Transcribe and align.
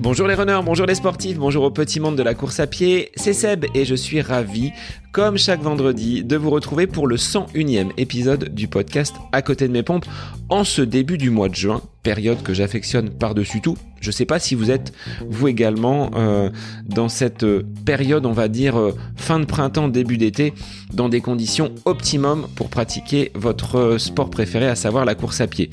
Bonjour 0.00 0.26
les 0.26 0.34
runners, 0.34 0.60
bonjour 0.64 0.86
les 0.86 0.94
sportifs, 0.94 1.36
bonjour 1.36 1.64
au 1.64 1.70
petit 1.70 2.00
monde 2.00 2.16
de 2.16 2.22
la 2.22 2.32
course 2.32 2.60
à 2.60 2.66
pied, 2.66 3.10
c'est 3.16 3.34
Seb 3.34 3.66
et 3.74 3.84
je 3.84 3.94
suis 3.94 4.22
ravi, 4.22 4.72
comme 5.12 5.36
chaque 5.36 5.60
vendredi, 5.60 6.24
de 6.24 6.36
vous 6.36 6.48
retrouver 6.48 6.86
pour 6.86 7.06
le 7.06 7.16
101e 7.16 7.90
épisode 7.98 8.54
du 8.54 8.68
podcast 8.68 9.14
À 9.32 9.42
côté 9.42 9.68
de 9.68 9.72
mes 9.72 9.82
pompes 9.82 10.06
en 10.48 10.64
ce 10.64 10.82
début 10.82 11.18
du 11.18 11.30
mois 11.30 11.48
de 11.48 11.54
juin, 11.54 11.82
période 12.02 12.42
que 12.42 12.54
j'affectionne 12.54 13.10
par-dessus 13.10 13.60
tout. 13.60 13.76
Je 14.00 14.08
ne 14.08 14.12
sais 14.12 14.24
pas 14.24 14.38
si 14.38 14.54
vous 14.54 14.70
êtes, 14.70 14.92
vous 15.28 15.48
également, 15.48 16.10
euh, 16.14 16.50
dans 16.86 17.08
cette 17.08 17.42
euh, 17.42 17.64
période, 17.84 18.24
on 18.26 18.32
va 18.32 18.46
dire, 18.46 18.78
euh, 18.78 18.94
fin 19.16 19.40
de 19.40 19.44
printemps, 19.44 19.88
début 19.88 20.16
d'été, 20.16 20.54
dans 20.94 21.08
des 21.08 21.20
conditions 21.20 21.74
optimum 21.84 22.46
pour 22.54 22.70
pratiquer 22.70 23.32
votre 23.34 23.98
sport 23.98 24.30
préféré, 24.30 24.68
à 24.68 24.76
savoir 24.76 25.04
la 25.04 25.16
course 25.16 25.40
à 25.40 25.48
pied. 25.48 25.68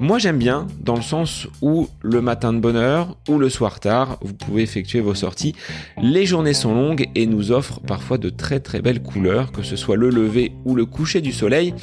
Moi, 0.00 0.18
j'aime 0.18 0.38
bien, 0.38 0.66
dans 0.80 0.96
le 0.96 1.02
sens 1.02 1.46
où 1.60 1.88
le 2.00 2.22
matin 2.22 2.54
de 2.54 2.60
bonne 2.60 2.76
heure 2.76 3.16
ou 3.28 3.38
le 3.38 3.50
soir 3.50 3.78
tard, 3.78 4.18
vous 4.22 4.32
pouvez 4.32 4.62
effectuer 4.62 5.00
vos 5.00 5.14
sorties. 5.14 5.54
Les 6.02 6.24
journées 6.24 6.54
sont 6.54 6.74
longues 6.74 7.10
et 7.14 7.26
nous 7.26 7.52
offrent 7.52 7.80
parfois 7.80 8.16
de 8.16 8.30
très 8.30 8.58
très 8.58 8.80
belles 8.80 9.02
couleurs, 9.02 9.52
que 9.52 9.62
ce 9.62 9.76
soit 9.76 9.96
le 9.96 10.08
lever 10.08 10.52
ou 10.64 10.74
le 10.74 10.86
coucher 10.86 11.20
du 11.20 11.32
soleil. 11.32 11.74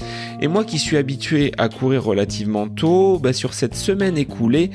Et 0.41 0.48
moi 0.48 0.63
qui 0.63 0.80
suis 0.80 0.98
habitué 0.98 1.52
à 1.59 1.70
courir 1.70 2.03
relativement 2.03 2.32
tôt, 2.75 3.19
bah, 3.19 3.33
sur 3.33 3.53
cette 3.53 3.75
semaine 3.75 4.17
écoulée, 4.17 4.71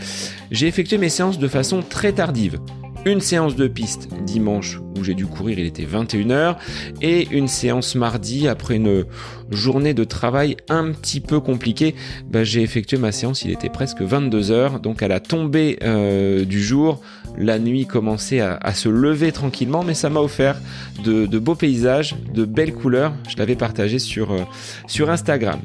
j'ai 0.50 0.66
effectué 0.66 0.98
mes 0.98 1.08
séances 1.08 1.38
de 1.38 1.48
façon 1.48 1.82
très 1.82 2.12
tardive. 2.12 2.58
Une 3.04 3.20
séance 3.20 3.56
de 3.56 3.68
piste 3.68 4.08
dimanche 4.24 4.80
où 4.98 5.04
j'ai 5.04 5.14
dû 5.14 5.26
courir, 5.26 5.58
il 5.58 5.66
était 5.66 5.84
21h, 5.84 6.56
et 7.00 7.28
une 7.30 7.48
séance 7.48 7.94
mardi 7.94 8.48
après 8.48 8.76
une 8.76 9.04
journée 9.50 9.94
de 9.94 10.04
travail 10.04 10.56
un 10.68 10.90
petit 10.90 11.20
peu 11.20 11.40
compliquée. 11.40 11.94
Bah, 12.28 12.44
j'ai 12.44 12.62
effectué 12.62 12.96
ma 12.98 13.12
séance, 13.12 13.44
il 13.44 13.50
était 13.50 13.68
presque 13.68 14.00
22h, 14.00 14.80
donc 14.80 15.02
à 15.02 15.08
la 15.08 15.20
tombée 15.20 15.78
euh, 15.82 16.44
du 16.44 16.62
jour, 16.62 17.00
la 17.38 17.58
nuit 17.58 17.86
commençait 17.86 18.40
à, 18.40 18.74
se 18.74 18.88
lever 18.88 19.32
tranquillement, 19.32 19.84
mais 19.84 19.94
ça 19.94 20.10
m'a 20.10 20.20
offert 20.20 20.60
de, 21.04 21.26
beaux 21.38 21.54
paysages, 21.54 22.16
de 22.34 22.44
belles 22.44 22.74
couleurs. 22.74 23.12
Je 23.28 23.36
l'avais 23.36 23.56
partagé 23.56 23.98
sur, 23.98 24.32
euh, 24.32 24.42
sur 24.86 25.08
Instagram. 25.08 25.60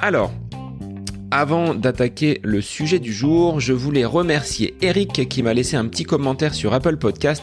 Alors, 0.00 0.32
avant 1.32 1.74
d'attaquer 1.74 2.40
le 2.44 2.60
sujet 2.60 2.98
du 2.98 3.10
jour, 3.10 3.58
je 3.58 3.72
voulais 3.72 4.04
remercier 4.04 4.74
Eric 4.82 5.28
qui 5.30 5.42
m'a 5.42 5.54
laissé 5.54 5.76
un 5.76 5.86
petit 5.86 6.04
commentaire 6.04 6.52
sur 6.52 6.74
Apple 6.74 6.98
Podcast 6.98 7.42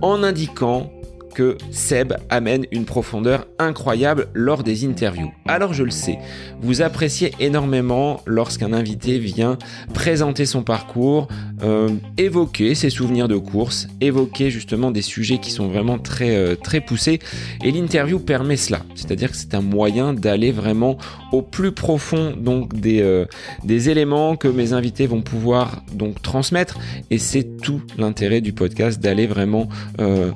en 0.00 0.22
indiquant 0.22 0.92
que 1.36 1.58
Seb 1.70 2.14
amène 2.30 2.64
une 2.72 2.86
profondeur 2.86 3.46
incroyable 3.58 4.28
lors 4.32 4.62
des 4.62 4.86
interviews. 4.86 5.30
Alors 5.46 5.74
je 5.74 5.82
le 5.82 5.90
sais, 5.90 6.18
vous 6.62 6.80
appréciez 6.80 7.34
énormément 7.40 8.22
lorsqu'un 8.24 8.72
invité 8.72 9.18
vient 9.18 9.58
présenter 9.92 10.46
son 10.46 10.62
parcours, 10.62 11.28
euh, 11.62 11.90
évoquer 12.16 12.74
ses 12.74 12.88
souvenirs 12.88 13.28
de 13.28 13.36
course, 13.36 13.86
évoquer 14.00 14.48
justement 14.50 14.90
des 14.90 15.02
sujets 15.02 15.36
qui 15.36 15.50
sont 15.50 15.68
vraiment 15.68 15.98
très 15.98 16.34
euh, 16.34 16.54
très 16.54 16.80
poussés. 16.80 17.18
Et 17.62 17.70
l'interview 17.70 18.18
permet 18.18 18.56
cela, 18.56 18.80
c'est-à-dire 18.94 19.30
que 19.30 19.36
c'est 19.36 19.54
un 19.54 19.60
moyen 19.60 20.14
d'aller 20.14 20.52
vraiment 20.52 20.96
au 21.32 21.42
plus 21.42 21.72
profond 21.72 22.32
donc 22.34 22.74
des 22.80 23.02
euh, 23.02 23.26
des 23.62 23.90
éléments 23.90 24.36
que 24.36 24.48
mes 24.48 24.72
invités 24.72 25.06
vont 25.06 25.20
pouvoir 25.20 25.82
donc 25.92 26.22
transmettre. 26.22 26.78
Et 27.10 27.18
c'est 27.18 27.58
tout 27.58 27.82
l'intérêt 27.98 28.40
du 28.40 28.54
podcast 28.54 29.02
d'aller 29.02 29.26
vraiment, 29.26 29.68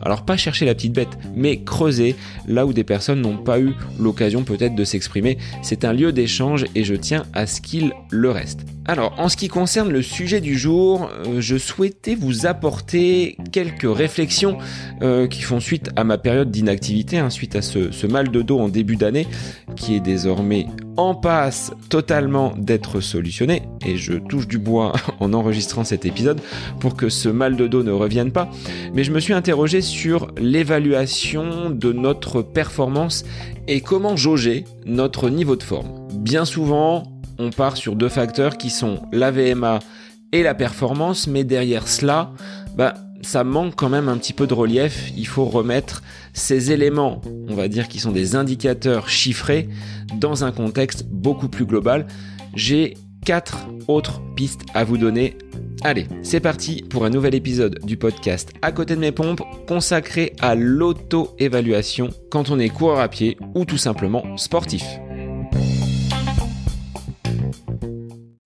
alors 0.02 0.26
pas 0.26 0.36
chercher 0.36 0.66
la 0.66 0.74
petite 0.74 0.89
bête, 0.92 1.19
mais 1.34 1.62
creuser 1.62 2.16
là 2.46 2.66
où 2.66 2.72
des 2.72 2.84
personnes 2.84 3.20
n'ont 3.20 3.36
pas 3.36 3.60
eu 3.60 3.72
l'occasion 3.98 4.42
peut-être 4.44 4.74
de 4.74 4.84
s'exprimer. 4.84 5.38
C'est 5.62 5.84
un 5.84 5.92
lieu 5.92 6.12
d'échange 6.12 6.64
et 6.74 6.84
je 6.84 6.94
tiens 6.94 7.24
à 7.32 7.47
ce 7.47 7.60
qu'il 7.60 7.92
le 8.10 8.30
reste. 8.30 8.60
Alors, 8.91 9.14
en 9.19 9.28
ce 9.28 9.36
qui 9.36 9.46
concerne 9.46 9.92
le 9.92 10.02
sujet 10.02 10.41
du 10.41 10.58
jour, 10.58 11.08
euh, 11.24 11.41
je 11.41 11.56
souhaitais 11.56 12.16
vous 12.16 12.46
apporter 12.46 13.36
quelques 13.52 13.86
réflexions 13.88 14.58
euh, 15.00 15.28
qui 15.28 15.42
font 15.42 15.60
suite 15.60 15.91
à 15.94 16.03
ma 16.03 16.19
période 16.19 16.50
d'inactivité, 16.50 17.16
hein, 17.16 17.31
suite 17.31 17.54
à 17.54 17.62
ce, 17.62 17.92
ce, 17.92 18.09
mal 18.09 18.32
de 18.32 18.42
dos 18.42 18.59
en 18.59 18.69
début 18.69 18.97
d'année, 18.97 19.28
qui 19.76 19.94
est 19.94 20.00
désormais 20.00 20.66
en 20.97 21.14
passe 21.14 21.72
totalement 21.88 22.53
d'être 22.59 23.00
solutionné, 23.00 23.62
et 23.87 23.97
je 23.97 24.14
touche 24.14 24.48
du 24.48 24.59
bois 24.59 24.93
en 25.20 25.34
enregistrant 25.34 25.84
cet 25.84 26.04
épisode 26.04 26.41
pour 26.81 26.97
que 26.97 27.09
ce 27.09 27.28
mal 27.28 27.54
de 27.54 27.69
dos 27.69 27.84
ne 27.84 27.93
revienne 27.93 28.32
pas, 28.32 28.50
mais 28.93 29.04
je 29.04 29.12
me 29.12 29.20
suis 29.20 29.34
interrogé 29.34 29.82
sur 29.82 30.32
l'évaluation 30.37 31.70
de 31.70 31.93
notre 31.93 32.43
performance 32.43 33.25
et 33.69 33.82
comment 33.82 34.16
jauger 34.16 34.64
notre 34.84 35.31
niveau 35.31 35.54
de 35.54 35.62
forme. 35.62 36.09
Bien 36.12 36.44
souvent, 36.44 37.04
on 37.40 37.50
part 37.50 37.76
sur 37.76 37.96
deux 37.96 38.10
facteurs 38.10 38.58
qui 38.58 38.68
sont 38.68 39.00
la 39.12 39.30
VMA 39.30 39.80
et 40.32 40.42
la 40.42 40.54
performance, 40.54 41.26
mais 41.26 41.42
derrière 41.42 41.88
cela, 41.88 42.32
bah, 42.76 42.94
ça 43.22 43.44
manque 43.44 43.74
quand 43.74 43.88
même 43.88 44.08
un 44.08 44.18
petit 44.18 44.34
peu 44.34 44.46
de 44.46 44.54
relief. 44.54 45.10
Il 45.16 45.26
faut 45.26 45.46
remettre 45.46 46.02
ces 46.34 46.70
éléments, 46.70 47.20
on 47.48 47.54
va 47.54 47.68
dire 47.68 47.88
qui 47.88 47.98
sont 47.98 48.12
des 48.12 48.36
indicateurs 48.36 49.08
chiffrés, 49.08 49.68
dans 50.14 50.44
un 50.44 50.52
contexte 50.52 51.06
beaucoup 51.06 51.48
plus 51.48 51.64
global. 51.64 52.06
J'ai 52.54 52.94
quatre 53.24 53.66
autres 53.88 54.20
pistes 54.36 54.62
à 54.74 54.84
vous 54.84 54.98
donner. 54.98 55.36
Allez, 55.82 56.06
c'est 56.22 56.40
parti 56.40 56.84
pour 56.90 57.06
un 57.06 57.10
nouvel 57.10 57.34
épisode 57.34 57.78
du 57.84 57.96
podcast 57.96 58.52
À 58.60 58.70
côté 58.70 58.96
de 58.96 59.00
mes 59.00 59.12
pompes 59.12 59.42
consacré 59.66 60.34
à 60.40 60.54
l'auto-évaluation 60.54 62.10
quand 62.30 62.50
on 62.50 62.58
est 62.58 62.68
coureur 62.68 63.00
à 63.00 63.08
pied 63.08 63.38
ou 63.54 63.64
tout 63.64 63.78
simplement 63.78 64.36
sportif. 64.36 64.84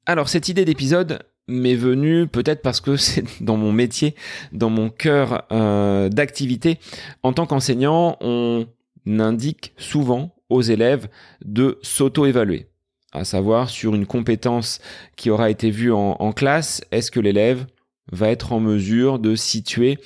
Alors 0.07 0.29
cette 0.29 0.49
idée 0.49 0.65
d'épisode 0.65 1.21
m'est 1.49 1.75
venue 1.75 2.27
peut-être 2.27 2.63
parce 2.63 2.81
que 2.81 2.97
c'est 2.99 3.25
dans 3.43 3.57
mon 3.57 3.73
métier, 3.73 4.15
dans 4.53 4.71
mon 4.71 4.91
cœur 4.91 5.45
euh, 5.53 6.09
d'activité. 6.09 6.79
En 7.23 7.33
tant 7.33 7.47
qu'enseignant, 7.47 8.17
on 8.21 8.67
indique 9.07 9.73
souvent 9.79 10.35
aux 10.51 10.63
élèves 10.63 11.09
de 11.45 11.79
s'auto-évaluer, 11.83 12.69
à 13.13 13.25
savoir 13.25 13.71
sur 13.71 13.95
une 13.95 14.07
compétence 14.07 14.81
qui 15.17 15.31
aura 15.31 15.51
été 15.51 15.71
vue 15.71 15.93
en, 15.93 16.33
classe, 16.33 16.83
est-ce 16.91 17.11
que 17.11 17.21
l'élève 17.21 17.67
va 18.13 18.29
être 18.29 18.53
en 18.53 18.61
mesure 18.61 19.19
de 19.19 19.35
situer 19.35 19.99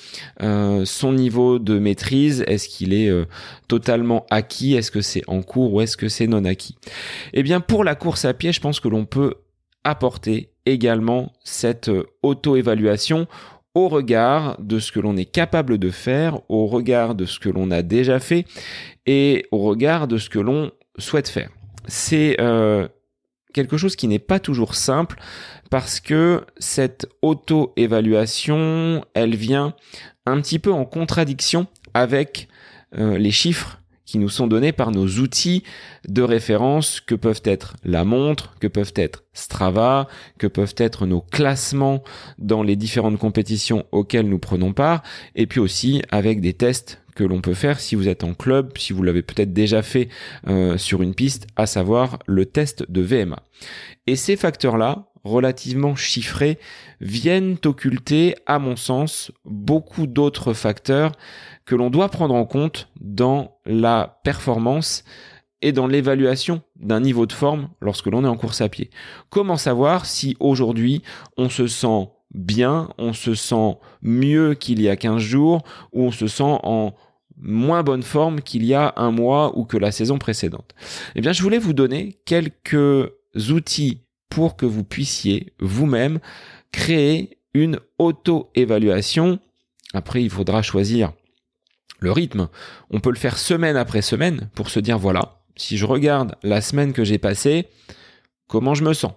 euh, 0.42 0.84
son 0.84 1.12
niveau 1.12 1.58
de 1.58 1.78
maîtrise? 1.80 2.44
Est-ce 2.46 2.68
qu'il 2.68 2.94
est, 2.94 3.08
euh, 3.08 3.26
totalement 3.66 4.26
acquis? 4.30 4.74
Est-ce 4.74 4.92
que 4.92 5.00
c'est 5.00 5.22
en 5.26 5.42
cours 5.42 5.74
ou 5.74 5.80
est-ce 5.80 5.96
que 5.96 6.08
c'est 6.08 6.28
non 6.28 6.44
acquis? 6.44 6.76
Eh 7.32 7.42
bien, 7.42 7.60
pour 7.60 7.82
la 7.82 7.96
course 7.96 8.24
à 8.24 8.34
pied, 8.34 8.52
je 8.52 8.60
pense 8.60 8.78
que 8.78 8.88
l'on 8.88 9.04
peut 9.04 9.34
apporter 9.84 10.52
également 10.66 11.32
cette 11.44 11.88
euh, 11.88 12.04
auto-évaluation 12.22 13.26
au 13.74 13.88
regard 13.88 14.60
de 14.60 14.78
ce 14.78 14.92
que 14.92 15.00
l'on 15.00 15.16
est 15.16 15.30
capable 15.30 15.78
de 15.78 15.90
faire, 15.90 16.40
au 16.48 16.66
regard 16.66 17.14
de 17.14 17.26
ce 17.26 17.38
que 17.38 17.48
l'on 17.48 17.70
a 17.70 17.82
déjà 17.82 18.18
fait 18.18 18.44
et 19.06 19.46
au 19.52 19.58
regard 19.58 20.08
de 20.08 20.18
ce 20.18 20.28
que 20.28 20.38
l'on 20.38 20.72
souhaite 20.98 21.28
faire. 21.28 21.50
C'est 21.86 22.36
euh, 22.40 22.88
quelque 23.54 23.76
chose 23.76 23.96
qui 23.96 24.08
n'est 24.08 24.18
pas 24.18 24.40
toujours 24.40 24.74
simple 24.74 25.18
parce 25.70 26.00
que 26.00 26.44
cette 26.58 27.06
auto-évaluation, 27.22 29.04
elle 29.14 29.36
vient 29.36 29.74
un 30.26 30.40
petit 30.40 30.58
peu 30.58 30.72
en 30.72 30.84
contradiction 30.84 31.66
avec 31.94 32.48
euh, 32.96 33.18
les 33.18 33.30
chiffres 33.30 33.80
qui 34.08 34.16
nous 34.16 34.30
sont 34.30 34.46
donnés 34.46 34.72
par 34.72 34.90
nos 34.90 35.06
outils 35.06 35.64
de 36.08 36.22
référence 36.22 37.02
que 37.02 37.14
peuvent 37.14 37.42
être 37.44 37.76
la 37.84 38.04
montre, 38.04 38.54
que 38.58 38.66
peuvent 38.66 38.94
être 38.96 39.24
Strava, 39.34 40.08
que 40.38 40.46
peuvent 40.46 40.74
être 40.78 41.04
nos 41.04 41.20
classements 41.20 42.02
dans 42.38 42.62
les 42.62 42.74
différentes 42.74 43.18
compétitions 43.18 43.84
auxquelles 43.92 44.26
nous 44.26 44.38
prenons 44.38 44.72
part, 44.72 45.02
et 45.36 45.46
puis 45.46 45.60
aussi 45.60 46.00
avec 46.10 46.40
des 46.40 46.54
tests 46.54 47.02
que 47.14 47.22
l'on 47.22 47.42
peut 47.42 47.52
faire 47.52 47.80
si 47.80 47.96
vous 47.96 48.08
êtes 48.08 48.24
en 48.24 48.32
club, 48.32 48.78
si 48.78 48.94
vous 48.94 49.02
l'avez 49.02 49.20
peut-être 49.20 49.52
déjà 49.52 49.82
fait 49.82 50.08
euh, 50.46 50.78
sur 50.78 51.02
une 51.02 51.14
piste, 51.14 51.46
à 51.56 51.66
savoir 51.66 52.18
le 52.26 52.46
test 52.46 52.90
de 52.90 53.02
VMA. 53.02 53.42
Et 54.06 54.16
ces 54.16 54.36
facteurs-là, 54.36 55.10
relativement 55.22 55.96
chiffrés, 55.96 56.58
viennent 57.02 57.58
occulter, 57.66 58.36
à 58.46 58.58
mon 58.58 58.76
sens, 58.76 59.32
beaucoup 59.44 60.06
d'autres 60.06 60.54
facteurs 60.54 61.12
que 61.68 61.74
l'on 61.74 61.90
doit 61.90 62.08
prendre 62.08 62.34
en 62.34 62.46
compte 62.46 62.88
dans 62.98 63.58
la 63.66 64.20
performance 64.24 65.04
et 65.60 65.72
dans 65.72 65.86
l'évaluation 65.86 66.62
d'un 66.76 67.00
niveau 67.00 67.26
de 67.26 67.32
forme 67.34 67.68
lorsque 67.82 68.06
l'on 68.06 68.24
est 68.24 68.28
en 68.28 68.38
course 68.38 68.62
à 68.62 68.70
pied. 68.70 68.88
Comment 69.28 69.58
savoir 69.58 70.06
si 70.06 70.34
aujourd'hui 70.40 71.02
on 71.36 71.50
se 71.50 71.66
sent 71.66 72.08
bien, 72.30 72.88
on 72.96 73.12
se 73.12 73.34
sent 73.34 73.76
mieux 74.00 74.54
qu'il 74.54 74.80
y 74.80 74.88
a 74.88 74.96
15 74.96 75.20
jours 75.20 75.62
ou 75.92 76.04
on 76.04 76.10
se 76.10 76.26
sent 76.26 76.42
en 76.62 76.94
moins 77.36 77.82
bonne 77.82 78.02
forme 78.02 78.40
qu'il 78.40 78.64
y 78.64 78.72
a 78.72 78.94
un 78.96 79.10
mois 79.10 79.58
ou 79.58 79.66
que 79.66 79.76
la 79.76 79.92
saison 79.92 80.16
précédente? 80.16 80.74
Eh 81.16 81.20
bien, 81.20 81.32
je 81.32 81.42
voulais 81.42 81.58
vous 81.58 81.74
donner 81.74 82.18
quelques 82.24 83.12
outils 83.50 84.06
pour 84.30 84.56
que 84.56 84.64
vous 84.64 84.84
puissiez 84.84 85.52
vous-même 85.60 86.18
créer 86.72 87.40
une 87.52 87.78
auto-évaluation. 87.98 89.38
Après, 89.92 90.22
il 90.22 90.30
faudra 90.30 90.62
choisir 90.62 91.12
le 91.98 92.12
rythme, 92.12 92.48
on 92.90 93.00
peut 93.00 93.10
le 93.10 93.16
faire 93.16 93.38
semaine 93.38 93.76
après 93.76 94.02
semaine 94.02 94.50
pour 94.54 94.70
se 94.70 94.80
dire 94.80 94.98
voilà, 94.98 95.42
si 95.56 95.76
je 95.76 95.86
regarde 95.86 96.36
la 96.42 96.60
semaine 96.60 96.92
que 96.92 97.04
j'ai 97.04 97.18
passée, 97.18 97.68
comment 98.46 98.74
je 98.74 98.84
me 98.84 98.92
sens? 98.92 99.12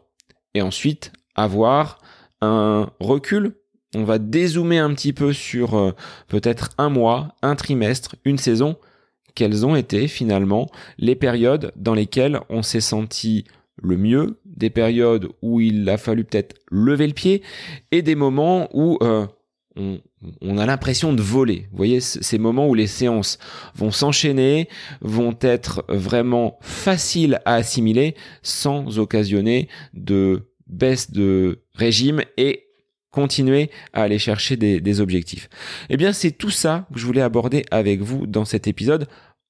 Et 0.53 0.61
ensuite, 0.61 1.11
avoir 1.35 1.99
un 2.41 2.89
recul. 2.99 3.55
On 3.95 4.03
va 4.03 4.19
dézoomer 4.19 4.79
un 4.79 4.93
petit 4.93 5.13
peu 5.13 5.33
sur 5.33 5.75
euh, 5.75 5.91
peut-être 6.27 6.69
un 6.77 6.89
mois, 6.89 7.35
un 7.41 7.55
trimestre, 7.55 8.15
une 8.25 8.37
saison. 8.37 8.77
Quelles 9.35 9.65
ont 9.65 9.75
été 9.75 10.07
finalement 10.07 10.69
les 10.97 11.15
périodes 11.15 11.71
dans 11.75 11.93
lesquelles 11.93 12.39
on 12.49 12.63
s'est 12.63 12.81
senti 12.81 13.45
le 13.81 13.97
mieux, 13.97 14.39
des 14.45 14.69
périodes 14.69 15.29
où 15.41 15.59
il 15.59 15.89
a 15.89 15.97
fallu 15.97 16.23
peut-être 16.23 16.55
lever 16.69 17.07
le 17.07 17.13
pied 17.13 17.41
et 17.91 18.01
des 18.01 18.15
moments 18.15 18.69
où 18.73 18.97
euh, 19.01 19.25
on, 19.75 19.99
a 20.57 20.65
l'impression 20.65 21.13
de 21.13 21.21
voler. 21.21 21.67
Vous 21.71 21.77
voyez, 21.77 21.99
ces 21.99 22.37
moments 22.37 22.67
où 22.67 22.73
les 22.73 22.87
séances 22.87 23.39
vont 23.75 23.91
s'enchaîner, 23.91 24.69
vont 25.01 25.35
être 25.41 25.83
vraiment 25.89 26.57
faciles 26.61 27.41
à 27.45 27.55
assimiler 27.55 28.15
sans 28.43 28.99
occasionner 28.99 29.67
de 29.93 30.47
baisse 30.67 31.11
de 31.11 31.63
régime 31.73 32.21
et 32.37 32.67
continuer 33.11 33.69
à 33.93 34.03
aller 34.03 34.19
chercher 34.19 34.55
des 34.55 35.01
objectifs. 35.01 35.49
Eh 35.89 35.97
bien, 35.97 36.13
c'est 36.13 36.31
tout 36.31 36.49
ça 36.49 36.87
que 36.93 36.99
je 36.99 37.05
voulais 37.05 37.21
aborder 37.21 37.65
avec 37.69 38.01
vous 38.01 38.25
dans 38.25 38.45
cet 38.45 38.67
épisode 38.67 39.07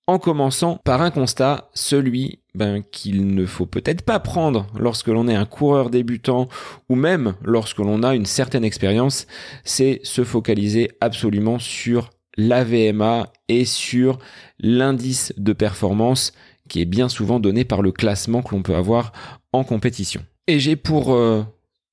en 0.07 0.19
commençant 0.19 0.77
par 0.83 1.01
un 1.01 1.11
constat, 1.11 1.69
celui 1.73 2.40
ben, 2.53 2.83
qu'il 2.83 3.33
ne 3.33 3.45
faut 3.45 3.65
peut-être 3.65 4.01
pas 4.01 4.19
prendre 4.19 4.67
lorsque 4.77 5.07
l'on 5.07 5.27
est 5.27 5.35
un 5.35 5.45
coureur 5.45 5.89
débutant 5.89 6.49
ou 6.89 6.95
même 6.95 7.35
lorsque 7.43 7.79
l'on 7.79 8.03
a 8.03 8.13
une 8.15 8.25
certaine 8.25 8.65
expérience, 8.65 9.27
c'est 9.63 10.01
se 10.03 10.23
focaliser 10.23 10.91
absolument 10.99 11.59
sur 11.59 12.09
l'AVMA 12.37 13.31
et 13.47 13.65
sur 13.65 14.19
l'indice 14.59 15.33
de 15.37 15.53
performance 15.53 16.33
qui 16.67 16.81
est 16.81 16.85
bien 16.85 17.09
souvent 17.09 17.39
donné 17.39 17.65
par 17.65 17.81
le 17.81 17.91
classement 17.91 18.41
que 18.41 18.55
l'on 18.55 18.61
peut 18.61 18.75
avoir 18.75 19.11
en 19.53 19.63
compétition. 19.63 20.23
Et 20.47 20.59
j'ai 20.59 20.75
pour 20.75 21.13
euh, 21.13 21.43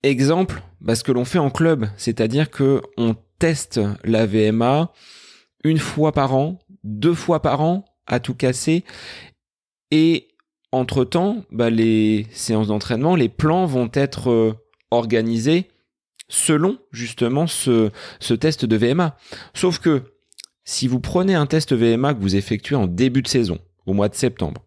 exemple 0.02 0.62
bah, 0.80 0.94
ce 0.94 1.04
que 1.04 1.12
l'on 1.12 1.24
fait 1.24 1.38
en 1.38 1.50
club, 1.50 1.86
c'est-à-dire 1.96 2.50
que 2.50 2.82
on 2.96 3.16
teste 3.38 3.80
l'AVMA 4.04 4.92
une 5.64 5.78
fois 5.78 6.12
par 6.12 6.34
an, 6.34 6.58
deux 6.84 7.14
fois 7.14 7.42
par 7.42 7.60
an, 7.60 7.84
à 8.06 8.20
tout 8.20 8.34
casser. 8.34 8.84
Et 9.90 10.28
entre-temps, 10.72 11.44
bah, 11.50 11.70
les 11.70 12.26
séances 12.30 12.68
d'entraînement, 12.68 13.16
les 13.16 13.28
plans 13.28 13.66
vont 13.66 13.90
être 13.92 14.30
euh, 14.30 14.54
organisés 14.90 15.68
selon 16.28 16.78
justement 16.92 17.46
ce, 17.46 17.90
test 18.34 18.64
de 18.64 18.76
VMA. 18.76 19.16
Sauf 19.54 19.78
que 19.78 20.02
si 20.64 20.86
vous 20.86 21.00
prenez 21.00 21.34
un 21.34 21.46
test 21.46 21.74
VMA 21.74 22.14
que 22.14 22.20
vous 22.20 22.36
effectuez 22.36 22.76
en 22.76 22.86
début 22.86 23.22
de 23.22 23.28
saison, 23.28 23.58
au 23.86 23.94
mois 23.94 24.08
de 24.08 24.14
septembre, 24.14 24.62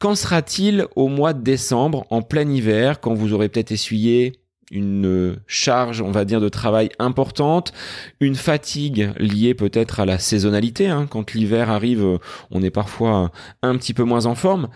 Qu'en 0.00 0.16
sera-t-il 0.16 0.86
au 0.96 1.08
mois 1.08 1.32
de 1.32 1.42
décembre, 1.42 2.04
en 2.10 2.20
plein 2.20 2.46
hiver, 2.50 3.00
quand 3.00 3.14
vous 3.14 3.32
aurez 3.32 3.48
peut-être 3.48 3.72
essuyé 3.72 4.32
une 4.70 5.36
charge, 5.46 6.00
on 6.00 6.10
va 6.10 6.24
dire, 6.24 6.40
de 6.40 6.48
travail 6.48 6.90
importante, 6.98 7.72
une 8.20 8.34
fatigue 8.34 9.12
liée 9.18 9.54
peut-être 9.54 10.00
à 10.00 10.04
la 10.04 10.18
saisonnalité. 10.18 10.88
Hein. 10.88 11.06
Quand 11.08 11.32
l'hiver 11.32 11.70
arrive, 11.70 12.18
on 12.50 12.62
est 12.62 12.70
parfois 12.70 13.30
un 13.62 13.76
petit 13.78 13.94
peu 13.94 14.02
moins 14.02 14.26
en 14.26 14.34
forme. 14.34 14.68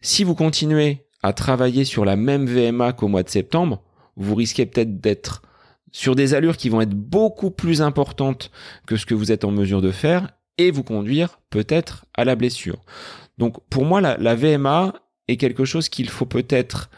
Si 0.00 0.22
vous 0.22 0.34
continuez 0.34 1.06
à 1.22 1.32
travailler 1.32 1.84
sur 1.84 2.04
la 2.04 2.16
même 2.16 2.46
VMA 2.46 2.92
qu'au 2.92 3.08
mois 3.08 3.24
de 3.24 3.28
septembre, 3.28 3.82
vous 4.16 4.34
risquez 4.34 4.66
peut-être 4.66 5.00
d'être 5.00 5.42
sur 5.90 6.14
des 6.14 6.34
allures 6.34 6.56
qui 6.56 6.68
vont 6.68 6.80
être 6.80 6.94
beaucoup 6.94 7.50
plus 7.50 7.82
importantes 7.82 8.50
que 8.86 8.96
ce 8.96 9.06
que 9.06 9.14
vous 9.14 9.32
êtes 9.32 9.44
en 9.44 9.50
mesure 9.50 9.80
de 9.80 9.90
faire 9.90 10.30
et 10.58 10.70
vous 10.70 10.84
conduire 10.84 11.40
peut-être 11.50 12.04
à 12.14 12.24
la 12.24 12.36
blessure. 12.36 12.78
Donc 13.38 13.58
pour 13.70 13.84
moi, 13.84 14.00
la, 14.00 14.34
VMA 14.34 14.94
est 15.28 15.36
quelque 15.36 15.64
chose 15.64 15.88
qu'il 15.88 16.08
faut 16.08 16.26
peut-être 16.26 16.90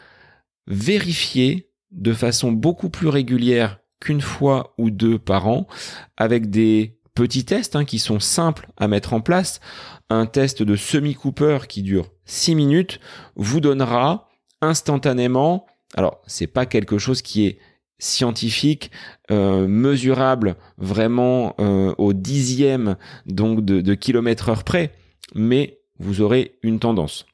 vérifier 0.67 1.69
de 1.91 2.13
façon 2.13 2.51
beaucoup 2.51 2.89
plus 2.89 3.07
régulière 3.07 3.79
qu'une 3.99 4.21
fois 4.21 4.73
ou 4.77 4.89
deux 4.89 5.19
par 5.19 5.47
an, 5.47 5.67
avec 6.17 6.49
des 6.49 6.97
petits 7.13 7.45
tests 7.45 7.75
hein, 7.75 7.85
qui 7.85 7.99
sont 7.99 8.19
simples 8.19 8.67
à 8.77 8.87
mettre 8.87 9.13
en 9.13 9.21
place. 9.21 9.59
Un 10.09 10.25
test 10.25 10.63
de 10.63 10.75
semi-cooper 10.75 11.59
qui 11.67 11.83
dure 11.83 12.09
6 12.31 12.55
minutes 12.55 12.99
vous 13.35 13.59
donnera 13.59 14.29
instantanément, 14.61 15.65
alors 15.95 16.21
c'est 16.27 16.47
pas 16.47 16.65
quelque 16.65 16.97
chose 16.97 17.21
qui 17.21 17.45
est 17.45 17.59
scientifique, 17.99 18.89
euh, 19.31 19.67
mesurable 19.67 20.55
vraiment 20.77 21.55
euh, 21.59 21.93
au 21.97 22.13
dixième 22.13 22.95
donc 23.25 23.65
de, 23.65 23.81
de 23.81 23.93
kilomètre 23.93 24.49
heure 24.49 24.63
près, 24.63 24.93
mais 25.35 25.79
vous 25.99 26.21
aurez 26.21 26.57
une 26.63 26.79
tendance. 26.79 27.25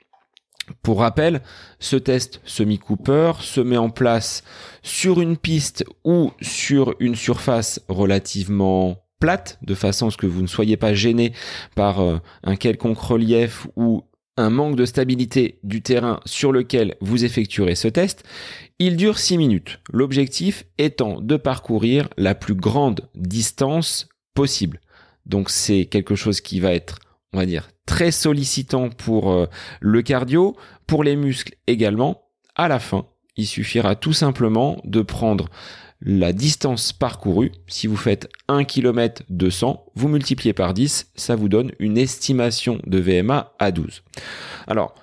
Pour 0.81 0.99
rappel, 0.99 1.41
ce 1.79 1.95
test 1.95 2.41
semi-Cooper 2.43 3.33
se 3.39 3.61
met 3.61 3.77
en 3.77 3.89
place 3.89 4.43
sur 4.81 5.21
une 5.21 5.37
piste 5.37 5.85
ou 6.03 6.31
sur 6.41 6.95
une 6.99 7.15
surface 7.15 7.79
relativement 7.87 8.97
plate, 9.19 9.57
de 9.61 9.75
façon 9.75 10.07
à 10.07 10.11
ce 10.11 10.17
que 10.17 10.27
vous 10.27 10.41
ne 10.41 10.47
soyez 10.47 10.77
pas 10.77 10.93
gêné 10.93 11.33
par 11.75 12.01
euh, 12.01 12.17
un 12.43 12.55
quelconque 12.55 12.99
relief 12.99 13.67
ou 13.75 14.03
un 14.37 14.49
manque 14.49 14.75
de 14.75 14.85
stabilité 14.85 15.59
du 15.63 15.81
terrain 15.81 16.19
sur 16.25 16.51
lequel 16.51 16.95
vous 17.01 17.25
effectuerez 17.25 17.75
ce 17.75 17.87
test. 17.87 18.23
Il 18.79 18.95
dure 18.95 19.17
6 19.17 19.37
minutes, 19.37 19.79
l'objectif 19.91 20.65
étant 20.77 21.19
de 21.19 21.35
parcourir 21.35 22.07
la 22.17 22.35
plus 22.35 22.53
grande 22.53 23.01
distance 23.15 24.07
possible. 24.33 24.79
Donc 25.25 25.49
c'est 25.49 25.85
quelque 25.85 26.15
chose 26.15 26.41
qui 26.41 26.59
va 26.59 26.73
être, 26.73 26.99
on 27.33 27.37
va 27.37 27.45
dire, 27.45 27.69
très 27.85 28.11
sollicitant 28.11 28.89
pour 28.89 29.31
euh, 29.31 29.47
le 29.81 30.01
cardio, 30.01 30.55
pour 30.85 31.03
les 31.03 31.15
muscles 31.15 31.55
également. 31.65 32.23
À 32.55 32.67
la 32.67 32.79
fin, 32.79 33.07
il 33.35 33.47
suffira 33.47 33.95
tout 33.95 34.13
simplement 34.13 34.81
de 34.83 35.01
prendre 35.01 35.49
la 36.01 36.33
distance 36.33 36.93
parcourue. 36.93 37.51
Si 37.67 37.87
vous 37.87 37.97
faites 37.97 38.29
1 38.47 38.63
km 38.63 39.23
200, 39.29 39.85
vous 39.95 40.07
multipliez 40.07 40.53
par 40.53 40.73
10, 40.73 41.11
ça 41.15 41.35
vous 41.35 41.49
donne 41.49 41.71
une 41.79 41.97
estimation 41.97 42.79
de 42.85 42.99
VMA 42.99 43.53
à 43.59 43.71
12. 43.71 44.03
Alors, 44.67 44.93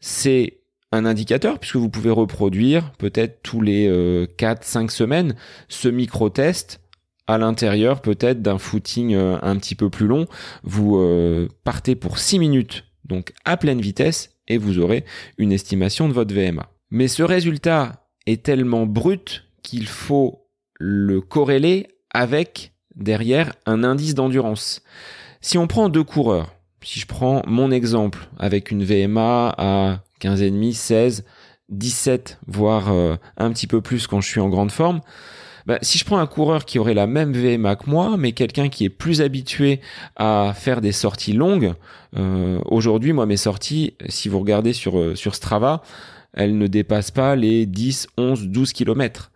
c'est 0.00 0.58
un 0.92 1.06
indicateur 1.06 1.58
puisque 1.58 1.76
vous 1.76 1.88
pouvez 1.88 2.10
reproduire 2.10 2.92
peut-être 2.98 3.42
tous 3.42 3.60
les 3.60 3.88
4-5 3.88 4.84
euh, 4.84 4.88
semaines 4.88 5.34
ce 5.68 5.88
micro-test 5.88 6.80
à 7.26 7.38
l'intérieur 7.38 8.02
peut-être 8.02 8.42
d'un 8.42 8.58
footing 8.58 9.14
euh, 9.14 9.38
un 9.42 9.56
petit 9.56 9.74
peu 9.74 9.90
plus 9.90 10.06
long. 10.06 10.26
Vous 10.62 10.98
euh, 10.98 11.48
partez 11.64 11.94
pour 11.94 12.18
6 12.18 12.38
minutes, 12.38 12.84
donc 13.04 13.32
à 13.44 13.56
pleine 13.56 13.80
vitesse, 13.80 14.36
et 14.46 14.58
vous 14.58 14.78
aurez 14.78 15.04
une 15.38 15.52
estimation 15.52 16.08
de 16.08 16.12
votre 16.12 16.34
VMA. 16.34 16.68
Mais 16.90 17.08
ce 17.08 17.22
résultat 17.22 18.06
est 18.26 18.42
tellement 18.42 18.86
brut 18.86 19.44
qu'il 19.64 19.88
faut 19.88 20.46
le 20.78 21.20
corréler 21.20 21.88
avec 22.10 22.72
derrière 22.94 23.52
un 23.66 23.82
indice 23.82 24.14
d'endurance. 24.14 24.82
Si 25.40 25.58
on 25.58 25.66
prend 25.66 25.88
deux 25.88 26.04
coureurs, 26.04 26.54
si 26.82 27.00
je 27.00 27.06
prends 27.06 27.42
mon 27.46 27.72
exemple 27.72 28.28
avec 28.38 28.70
une 28.70 28.84
VMA 28.84 29.54
à 29.58 29.98
15,5, 30.20 30.72
16, 30.72 31.24
17, 31.70 32.38
voire 32.46 32.92
euh, 32.92 33.16
un 33.36 33.50
petit 33.50 33.66
peu 33.66 33.80
plus 33.80 34.06
quand 34.06 34.20
je 34.20 34.28
suis 34.28 34.40
en 34.40 34.48
grande 34.48 34.70
forme, 34.70 35.00
bah, 35.66 35.78
si 35.80 35.96
je 35.96 36.04
prends 36.04 36.18
un 36.18 36.26
coureur 36.26 36.66
qui 36.66 36.78
aurait 36.78 36.94
la 36.94 37.06
même 37.06 37.32
VMA 37.32 37.76
que 37.76 37.88
moi, 37.88 38.16
mais 38.18 38.32
quelqu'un 38.32 38.68
qui 38.68 38.84
est 38.84 38.90
plus 38.90 39.22
habitué 39.22 39.80
à 40.16 40.52
faire 40.54 40.82
des 40.82 40.92
sorties 40.92 41.32
longues, 41.32 41.72
euh, 42.16 42.60
aujourd'hui, 42.66 43.14
moi, 43.14 43.24
mes 43.24 43.38
sorties, 43.38 43.94
si 44.08 44.28
vous 44.28 44.38
regardez 44.38 44.74
sur, 44.74 44.98
euh, 44.98 45.14
sur 45.14 45.34
Strava, 45.34 45.82
elles 46.34 46.58
ne 46.58 46.66
dépassent 46.66 47.10
pas 47.10 47.34
les 47.34 47.64
10, 47.64 48.08
11, 48.18 48.48
12 48.48 48.72
kilomètres. 48.72 49.30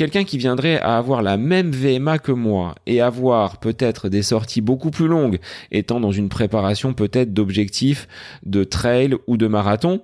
Quelqu'un 0.00 0.24
qui 0.24 0.38
viendrait 0.38 0.80
à 0.80 0.96
avoir 0.96 1.20
la 1.20 1.36
même 1.36 1.72
VMA 1.72 2.18
que 2.20 2.32
moi 2.32 2.74
et 2.86 3.02
avoir 3.02 3.60
peut-être 3.60 4.08
des 4.08 4.22
sorties 4.22 4.62
beaucoup 4.62 4.90
plus 4.90 5.08
longues, 5.08 5.40
étant 5.72 6.00
dans 6.00 6.10
une 6.10 6.30
préparation 6.30 6.94
peut-être 6.94 7.34
d'objectifs 7.34 8.08
de 8.42 8.64
trail 8.64 9.16
ou 9.26 9.36
de 9.36 9.46
marathon, 9.46 10.00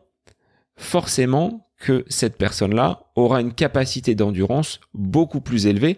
forcément, 0.77 1.67
que 1.81 2.05
cette 2.09 2.37
personne-là 2.37 3.05
aura 3.15 3.41
une 3.41 3.55
capacité 3.55 4.15
d'endurance 4.15 4.81
beaucoup 4.93 5.41
plus 5.41 5.67
élevée 5.67 5.97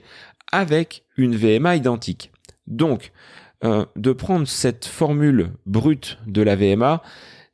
avec 0.53 1.03
une 1.17 1.35
VMA 1.35 1.75
identique. 1.75 2.31
Donc, 2.69 3.11
euh, 3.65 3.85
de 3.97 4.13
prendre 4.13 4.47
cette 4.47 4.85
formule 4.85 5.51
brute 5.67 6.21
de 6.29 6.43
la 6.43 6.55
VMA, 6.55 7.03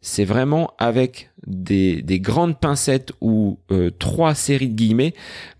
c'est 0.07 0.27
vraiment 0.27 0.75
avec 0.77 1.31
des, 1.47 2.03
grandes 2.21 2.61
pincettes 2.61 3.13
ou 3.23 3.59
euh, 3.73 3.91
trois 3.91 4.35
séries 4.35 4.69
de 4.69 4.75
guillemets 4.75 5.15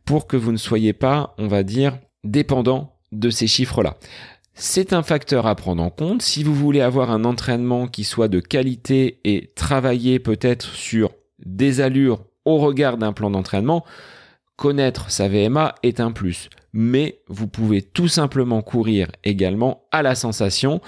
pour 0.05 0.27
que 0.27 0.37
vous 0.37 0.53
ne 0.53 0.59
soyez 0.59 0.93
pas, 0.93 1.35
on 1.39 1.49
va 1.49 1.63
dire, 1.63 1.99
dépendant 2.25 2.99
de 3.11 3.31
ces 3.31 3.47
chiffres-là. 3.47 3.97
C'est 4.53 4.93
un 4.93 5.03
facteur 5.03 5.47
à 5.47 5.55
prendre 5.55 5.83
en 5.83 5.89
compte. 5.89 6.21
Si 6.21 6.45
vous 6.45 6.55
voulez 6.55 6.83
avoir 6.83 7.11
un 7.11 7.25
entraînement 7.25 7.87
qui 7.87 8.05
soit 8.05 8.29
de 8.29 8.39
qualité 8.39 9.19
et 9.25 9.51
travailler 9.57 10.19
peut-être 10.19 10.67
sur 10.75 11.13
des 11.47 11.81
allures 11.81 12.23
au 12.45 12.59
regard 12.59 12.99
d'un 12.99 13.15
plan 13.15 13.31
d'entraînement, 13.31 13.83
connaître 14.57 15.11
sa 15.11 15.27
VMA 15.27 15.75
est 15.83 16.01
un 16.01 16.13
plus. 16.13 16.51
Mais 16.75 17.21
vous 17.29 17.49
pouvez 17.49 17.81
tout 17.81 18.09
simplement 18.09 18.61
courir 18.61 19.09
également 19.25 19.87
à 19.91 20.03
la 20.03 20.15
sensation 20.15 20.83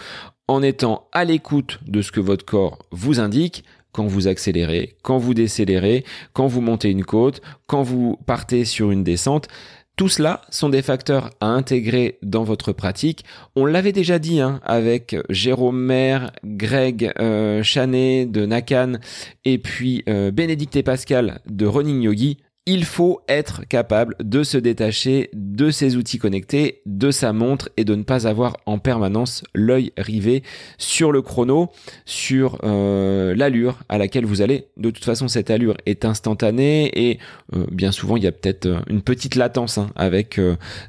en 0.48 0.62
étant 0.62 1.08
à 1.12 1.24
l'écoute 1.24 1.80
de 1.86 2.02
ce 2.02 2.12
que 2.12 2.20
votre 2.20 2.44
corps 2.44 2.78
vous 2.90 3.20
indique 3.20 3.64
quand 3.92 4.06
vous 4.06 4.28
accélérez, 4.28 4.94
quand 5.02 5.18
vous 5.18 5.32
décélérez, 5.32 6.04
quand 6.34 6.46
vous 6.46 6.60
montez 6.60 6.90
une 6.90 7.04
côte, 7.04 7.40
quand 7.66 7.82
vous 7.82 8.18
partez 8.26 8.64
sur 8.64 8.90
une 8.90 9.02
descente. 9.02 9.48
Tout 9.96 10.10
cela 10.10 10.42
sont 10.50 10.68
des 10.68 10.82
facteurs 10.82 11.30
à 11.40 11.46
intégrer 11.46 12.18
dans 12.22 12.44
votre 12.44 12.72
pratique. 12.72 13.24
On 13.54 13.64
l'avait 13.64 13.92
déjà 13.92 14.18
dit 14.18 14.42
hein, 14.42 14.60
avec 14.62 15.16
Jérôme 15.30 15.80
Maire, 15.80 16.32
Greg 16.44 17.10
euh, 17.18 17.62
Chanet 17.62 18.30
de 18.30 18.44
Nakan 18.44 18.98
et 19.46 19.56
puis 19.56 20.04
euh, 20.10 20.30
Bénédicte 20.30 20.76
et 20.76 20.82
Pascal 20.82 21.40
de 21.46 21.64
Running 21.64 22.02
Yogi 22.02 22.36
il 22.68 22.85
faut 22.85 23.23
être 23.28 23.62
capable 23.68 24.16
de 24.18 24.42
se 24.42 24.58
détacher 24.58 25.30
de 25.32 25.70
ses 25.70 25.96
outils 25.96 26.18
connectés, 26.18 26.82
de 26.85 27.12
sa 27.12 27.32
montre 27.32 27.68
et 27.76 27.85
de 27.85 27.94
ne 27.94 28.02
pas 28.02 28.26
avoir 28.26 28.56
en 28.66 28.80
permanence 28.80 29.44
l'œil 29.54 29.92
rivé 29.96 30.42
sur 30.76 31.12
le 31.12 31.23
chrono, 31.23 31.70
sur 32.06 32.58
euh, 32.64 33.37
l'allure 33.37 33.78
à 33.88 33.99
laquelle 33.99 34.26
vous 34.26 34.42
allez. 34.42 34.66
De 34.76 34.90
toute 34.90 35.04
façon, 35.04 35.28
cette 35.28 35.50
allure 35.50 35.76
est 35.87 36.04
instantanée 36.04 36.90
et 36.94 37.20
euh, 37.54 37.66
bien 37.70 37.92
souvent, 37.92 38.16
il 38.16 38.25
y 38.25 38.26
a 38.26 38.32
peut-être 38.32 38.66
euh, 38.66 38.80
une 38.88 39.02
petite 39.02 39.37
latence 39.37 39.78
hein, 39.78 39.90
avec 39.94 40.40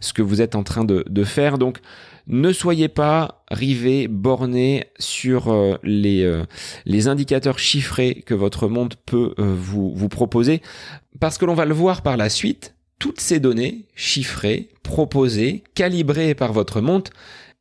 ce 0.01 0.13
que 0.13 0.23
vous 0.23 0.41
êtes 0.41 0.55
en 0.55 0.63
train 0.63 0.83
de, 0.83 1.23
faire. 1.23 1.57
Ne 2.27 2.51
soyez 2.51 2.89
pas 2.89 3.43
rivé, 3.49 4.07
borné 4.07 4.85
sur 4.99 5.49
euh, 5.49 5.77
les, 5.83 6.23
euh, 6.23 6.43
les 6.85 7.07
indicateurs 7.07 7.59
chiffrés 7.59 8.23
que 8.25 8.33
votre 8.33 8.67
montre 8.67 8.97
peut 8.97 9.33
euh, 9.39 9.55
vous, 9.57 9.93
vous 9.95 10.09
proposer, 10.09 10.61
parce 11.19 11.37
que 11.37 11.45
l'on 11.45 11.53
va 11.53 11.65
le 11.65 11.73
voir 11.73 12.01
par 12.01 12.17
la 12.17 12.29
suite, 12.29 12.75
toutes 12.99 13.21
ces 13.21 13.39
données 13.39 13.85
chiffrées, 13.95 14.69
proposées, 14.83 15.63
calibrées 15.75 16.35
par 16.35 16.51
votre 16.51 16.81
montre, 16.81 17.11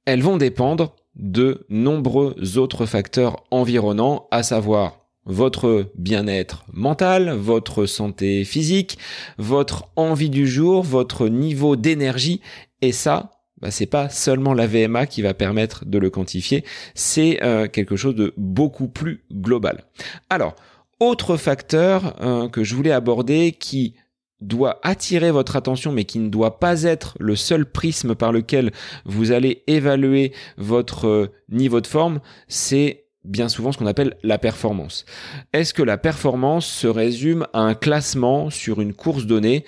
elles 0.04 0.22
vont 0.22 0.36
dépendre 0.36 0.96
de 1.14 1.64
nombreux 1.68 2.58
autres 2.58 2.86
facteurs 2.86 3.44
environnants, 3.50 4.26
à 4.30 4.42
savoir 4.42 5.06
votre 5.24 5.90
bien-être 5.96 6.64
mental, 6.72 7.30
votre 7.30 7.86
santé 7.86 8.44
physique, 8.44 8.98
votre 9.38 9.88
envie 9.96 10.30
du 10.30 10.46
jour, 10.46 10.82
votre 10.82 11.28
niveau 11.28 11.74
d'énergie, 11.74 12.40
et 12.80 12.92
ça, 12.92 13.35
bah, 13.60 13.70
c'est 13.70 13.86
pas 13.86 14.08
seulement 14.08 14.54
la 14.54 14.66
VMA 14.66 15.06
qui 15.06 15.22
va 15.22 15.34
permettre 15.34 15.84
de 15.86 15.98
le 15.98 16.10
quantifier, 16.10 16.64
c'est 16.94 17.42
euh, 17.42 17.68
quelque 17.68 17.96
chose 17.96 18.14
de 18.14 18.34
beaucoup 18.36 18.88
plus 18.88 19.24
global. 19.32 19.84
Alors, 20.28 20.54
autre 21.00 21.36
facteur 21.36 22.16
euh, 22.22 22.48
que 22.48 22.64
je 22.64 22.74
voulais 22.74 22.92
aborder 22.92 23.52
qui 23.52 23.94
doit 24.40 24.80
attirer 24.82 25.30
votre 25.30 25.56
attention 25.56 25.92
mais 25.92 26.04
qui 26.04 26.18
ne 26.18 26.28
doit 26.28 26.58
pas 26.58 26.82
être 26.82 27.16
le 27.18 27.36
seul 27.36 27.64
prisme 27.64 28.14
par 28.14 28.32
lequel 28.32 28.72
vous 29.06 29.32
allez 29.32 29.62
évaluer 29.66 30.32
votre 30.58 31.06
euh, 31.06 31.32
niveau 31.48 31.80
de 31.80 31.86
forme, 31.86 32.20
c'est 32.48 33.06
bien 33.24 33.48
souvent 33.48 33.72
ce 33.72 33.78
qu'on 33.78 33.86
appelle 33.86 34.16
la 34.22 34.38
performance. 34.38 35.04
Est-ce 35.52 35.74
que 35.74 35.82
la 35.82 35.98
performance 35.98 36.66
se 36.66 36.86
résume 36.86 37.46
à 37.52 37.60
un 37.60 37.74
classement 37.74 38.50
sur 38.50 38.80
une 38.80 38.94
course 38.94 39.26
donnée, 39.26 39.64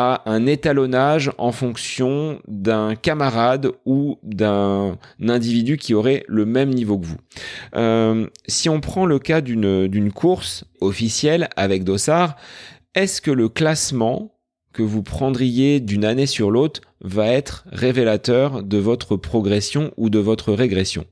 un 0.00 0.46
étalonnage 0.46 1.30
en 1.38 1.52
fonction 1.52 2.40
d'un 2.48 2.94
camarade 2.94 3.72
ou 3.84 4.18
d'un 4.22 4.98
individu 5.26 5.76
qui 5.76 5.94
aurait 5.94 6.24
le 6.28 6.46
même 6.46 6.70
niveau 6.70 6.98
que 6.98 7.06
vous 7.06 7.18
euh, 7.74 8.26
Si 8.46 8.68
on 8.68 8.80
prend 8.80 9.06
le 9.06 9.18
cas 9.18 9.40
d'une 9.40 10.12
course 10.12 10.64
officielle 10.80 11.48
avec 11.56 11.84
Dossard, 11.84 12.36
est-ce 12.94 13.20
que 13.20 13.30
le 13.30 13.48
classement 13.48 14.36
que 14.72 14.82
vous 14.82 15.02
prendriez 15.02 15.80
d'une 15.80 16.04
année 16.04 16.26
sur 16.26 16.50
l'autre 16.50 16.80
va 17.00 17.28
être 17.28 17.64
révélateur 17.72 18.62
de 18.62 18.78
votre 18.78 19.16
progression 19.16 19.92
ou 19.96 20.10
de 20.10 20.18
votre 20.18 20.52
régression? 20.52 21.04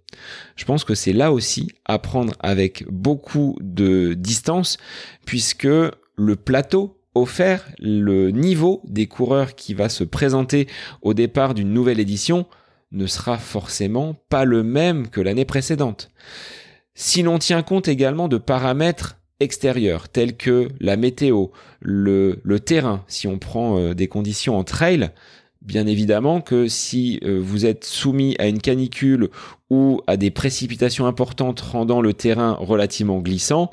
Je 0.56 0.64
pense 0.64 0.84
que 0.84 0.94
c'est 0.94 1.12
là 1.12 1.32
aussi 1.32 1.68
à 1.84 1.98
prendre 1.98 2.34
avec 2.40 2.84
beaucoup 2.88 3.56
de 3.60 4.14
distance 4.14 4.78
puisque 5.24 5.66
le 5.66 6.36
plateau 6.36 6.97
offert, 7.14 7.64
le 7.78 8.30
niveau 8.30 8.82
des 8.84 9.06
coureurs 9.06 9.54
qui 9.54 9.74
va 9.74 9.88
se 9.88 10.04
présenter 10.04 10.68
au 11.02 11.14
départ 11.14 11.54
d'une 11.54 11.72
nouvelle 11.72 12.00
édition 12.00 12.46
ne 12.92 13.06
sera 13.06 13.38
forcément 13.38 14.14
pas 14.28 14.44
le 14.44 14.62
même 14.62 15.08
que 15.08 15.20
l'année 15.20 15.44
précédente. 15.44 16.10
Si 16.94 17.22
l'on 17.22 17.38
tient 17.38 17.62
compte 17.62 17.88
également 17.88 18.28
de 18.28 18.38
paramètres 18.38 19.18
extérieurs 19.40 20.08
tels 20.08 20.36
que 20.36 20.68
la 20.80 20.96
météo, 20.96 21.46
le, 21.80 22.40
terrain, 22.58 23.04
si 23.06 23.28
on 23.28 23.38
prend 23.38 23.78
euh, 23.78 23.94
des 23.94 24.08
conditions 24.08 24.58
en 24.58 24.64
trail, 24.64 25.10
bien 25.62 25.86
évidemment 25.86 26.40
que 26.40 26.66
si 26.66 27.20
euh, 27.22 27.38
vous 27.40 27.66
êtes 27.66 27.84
soumis 27.84 28.34
à 28.38 28.48
une 28.48 28.60
canicule 28.60 29.28
ou 29.70 30.00
à 30.06 30.16
des 30.16 30.30
précipitations 30.30 31.06
importantes 31.06 31.60
rendant 31.60 32.00
le 32.00 32.14
terrain 32.14 32.54
relativement 32.54 33.18
glissant, 33.18 33.70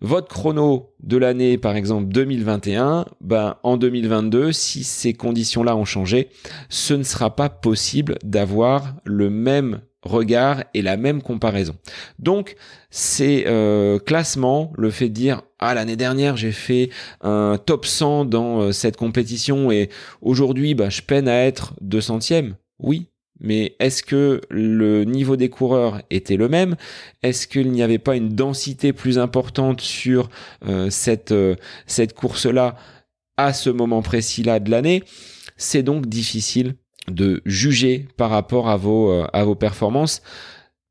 votre 0.00 0.28
chrono 0.28 0.94
de 1.00 1.16
l'année, 1.16 1.58
par 1.58 1.76
exemple 1.76 2.08
2021, 2.08 3.06
ben, 3.20 3.56
en 3.62 3.76
2022, 3.76 4.52
si 4.52 4.84
ces 4.84 5.14
conditions-là 5.14 5.76
ont 5.76 5.84
changé, 5.84 6.28
ce 6.68 6.94
ne 6.94 7.02
sera 7.02 7.34
pas 7.34 7.48
possible 7.48 8.16
d'avoir 8.22 8.94
le 9.04 9.30
même 9.30 9.80
regard 10.02 10.62
et 10.74 10.82
la 10.82 10.96
même 10.96 11.22
comparaison. 11.22 11.74
Donc, 12.18 12.56
ces 12.90 13.44
euh, 13.46 13.98
classements, 13.98 14.72
le 14.76 14.90
fait 14.90 15.08
de 15.08 15.14
dire 15.14 15.42
ah 15.58 15.74
l'année 15.74 15.96
dernière 15.96 16.36
j'ai 16.36 16.52
fait 16.52 16.90
un 17.22 17.58
top 17.64 17.86
100 17.86 18.26
dans 18.26 18.60
euh, 18.60 18.72
cette 18.72 18.96
compétition 18.96 19.70
et 19.70 19.88
aujourd'hui 20.20 20.74
bah, 20.74 20.90
je 20.90 21.02
peine 21.02 21.28
à 21.28 21.44
être 21.44 21.74
200e. 21.82 22.52
Oui, 22.78 23.08
mais 23.40 23.76
est-ce 23.78 24.02
que 24.02 24.40
le 24.50 25.04
niveau 25.04 25.36
des 25.36 25.48
coureurs 25.48 26.02
était 26.10 26.36
le 26.36 26.48
même? 26.48 26.76
Est-ce 27.22 27.46
qu'il 27.46 27.70
n'y 27.70 27.82
avait 27.82 27.98
pas 27.98 28.16
une 28.16 28.30
densité 28.30 28.92
plus 28.92 29.18
importante 29.18 29.80
sur 29.80 30.28
euh, 30.66 30.90
cette, 30.90 31.34
cette 31.86 32.14
course-là 32.14 32.76
à 33.36 33.52
ce 33.52 33.70
moment 33.70 34.02
précis-là 34.02 34.60
de 34.60 34.70
l'année? 34.70 35.02
C'est 35.56 35.82
donc 35.82 36.06
difficile 36.06 36.74
de 37.08 37.42
juger 37.44 38.08
par 38.16 38.30
rapport 38.30 38.68
à 38.68 38.76
vos, 38.76 39.10
euh, 39.10 39.26
à 39.32 39.44
vos 39.44 39.54
performances. 39.54 40.22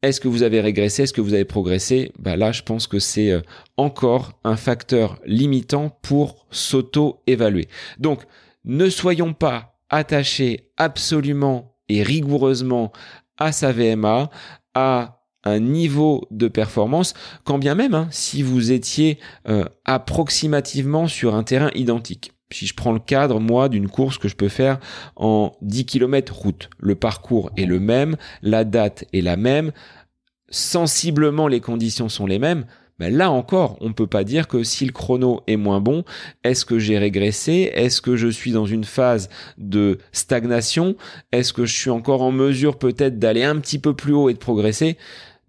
Est-ce 0.01 0.21
que 0.21 0.27
vous 0.27 0.43
avez 0.43 0.61
régressé? 0.61 1.03
Est-ce 1.03 1.13
que 1.13 1.21
vous 1.21 1.33
avez 1.33 1.45
progressé? 1.45 2.11
Bah 2.19 2.37
Là, 2.37 2.51
je 2.51 2.61
pense 2.61 2.87
que 2.87 2.99
c'est 2.99 3.31
euh, 3.31 3.41
encore 3.77 4.39
un 4.43 4.55
facteur 4.55 5.19
limitant 5.25 5.97
pour 6.01 6.45
s'auto-évaluer. 6.51 7.67
Donc, 7.99 8.23
ne 8.65 8.89
soyons 8.89 9.33
pas 9.33 9.79
attachés 9.89 10.71
absolument 10.77 11.74
et 11.89 12.03
rigoureusement 12.03 12.91
à 13.37 13.51
sa 13.51 13.71
VMA, 13.71 14.29
à 14.73 15.21
un 15.43 15.59
niveau 15.59 16.27
de 16.31 16.47
performance, 16.47 17.13
quand 17.43 17.59
bien 17.59 17.75
même 17.75 17.93
hein, 17.93 18.07
si 18.11 18.41
vous 18.41 18.71
étiez 18.71 19.19
euh, 19.47 19.65
approximativement 19.85 21.07
sur 21.07 21.35
un 21.35 21.43
terrain 21.43 21.69
identique. 21.75 22.31
Si 22.51 22.67
je 22.67 22.73
prends 22.73 22.93
le 22.93 22.99
cadre, 22.99 23.39
moi, 23.39 23.69
d'une 23.69 23.87
course 23.87 24.17
que 24.17 24.27
je 24.27 24.35
peux 24.35 24.49
faire 24.49 24.79
en 25.15 25.51
10 25.61 25.85
km 25.85 26.33
route, 26.33 26.69
le 26.79 26.95
parcours 26.95 27.49
est 27.57 27.65
le 27.65 27.79
même, 27.79 28.17
la 28.41 28.63
date 28.63 29.05
est 29.13 29.21
la 29.21 29.35
même, 29.35 29.71
sensiblement 30.49 31.47
les 31.47 31.59
conditions 31.59 32.09
sont 32.09 32.27
les 32.27 32.39
mêmes, 32.39 32.65
ben 32.97 33.13
là 33.13 33.29
encore, 33.29 33.77
on 33.81 33.89
ne 33.89 33.93
peut 33.93 34.07
pas 34.07 34.23
dire 34.23 34.47
que 34.47 34.63
si 34.63 34.85
le 34.85 34.91
chrono 34.91 35.41
est 35.47 35.57
moins 35.57 35.81
bon, 35.81 36.05
est-ce 36.43 36.63
que 36.63 36.79
j'ai 36.79 36.97
régressé? 36.97 37.71
Est-ce 37.73 38.01
que 38.01 38.15
je 38.15 38.27
suis 38.27 38.51
dans 38.51 38.65
une 38.65 38.85
phase 38.85 39.29
de 39.57 39.99
stagnation? 40.13 40.95
Est-ce 41.31 41.51
que 41.51 41.65
je 41.65 41.75
suis 41.75 41.89
encore 41.89 42.21
en 42.21 42.31
mesure 42.31 42.77
peut-être 42.77 43.19
d'aller 43.19 43.43
un 43.43 43.59
petit 43.59 43.79
peu 43.79 43.93
plus 43.93 44.13
haut 44.13 44.29
et 44.29 44.33
de 44.33 44.39
progresser? 44.39 44.97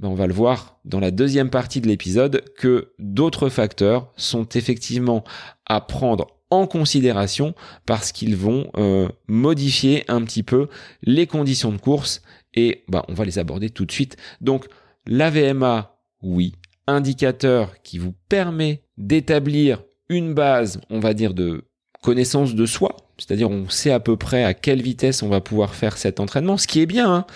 Ben 0.00 0.08
on 0.08 0.14
va 0.14 0.26
le 0.26 0.34
voir 0.34 0.78
dans 0.84 1.00
la 1.00 1.10
deuxième 1.10 1.48
partie 1.48 1.80
de 1.80 1.86
l'épisode 1.86 2.42
que 2.58 2.92
d'autres 2.98 3.48
facteurs 3.48 4.12
sont 4.16 4.46
effectivement 4.50 5.24
à 5.64 5.80
prendre 5.80 6.26
en 6.50 6.66
considération 6.66 7.54
parce 7.86 8.12
qu'ils 8.12 8.36
vont 8.36 8.70
euh, 8.76 9.08
modifier 9.26 10.04
un 10.08 10.22
petit 10.22 10.42
peu 10.42 10.68
les 11.02 11.26
conditions 11.26 11.72
de 11.72 11.78
course 11.78 12.22
et 12.54 12.84
bah, 12.88 13.04
on 13.08 13.14
va 13.14 13.24
les 13.24 13.38
aborder 13.38 13.70
tout 13.70 13.84
de 13.84 13.92
suite. 13.92 14.16
Donc 14.40 14.66
la 15.06 15.30
VMA, 15.30 15.96
oui, 16.22 16.54
indicateur 16.86 17.80
qui 17.82 17.98
vous 17.98 18.14
permet 18.28 18.82
d'établir 18.98 19.82
une 20.08 20.34
base, 20.34 20.80
on 20.90 21.00
va 21.00 21.14
dire, 21.14 21.34
de 21.34 21.64
connaissance 22.02 22.54
de 22.54 22.66
soi, 22.66 22.96
c'est-à-dire 23.18 23.50
on 23.50 23.68
sait 23.68 23.90
à 23.90 24.00
peu 24.00 24.16
près 24.16 24.44
à 24.44 24.54
quelle 24.54 24.82
vitesse 24.82 25.22
on 25.22 25.28
va 25.28 25.40
pouvoir 25.40 25.74
faire 25.74 25.96
cet 25.98 26.20
entraînement, 26.20 26.56
ce 26.56 26.66
qui 26.66 26.80
est 26.80 26.86
bien, 26.86 27.12
hein 27.12 27.26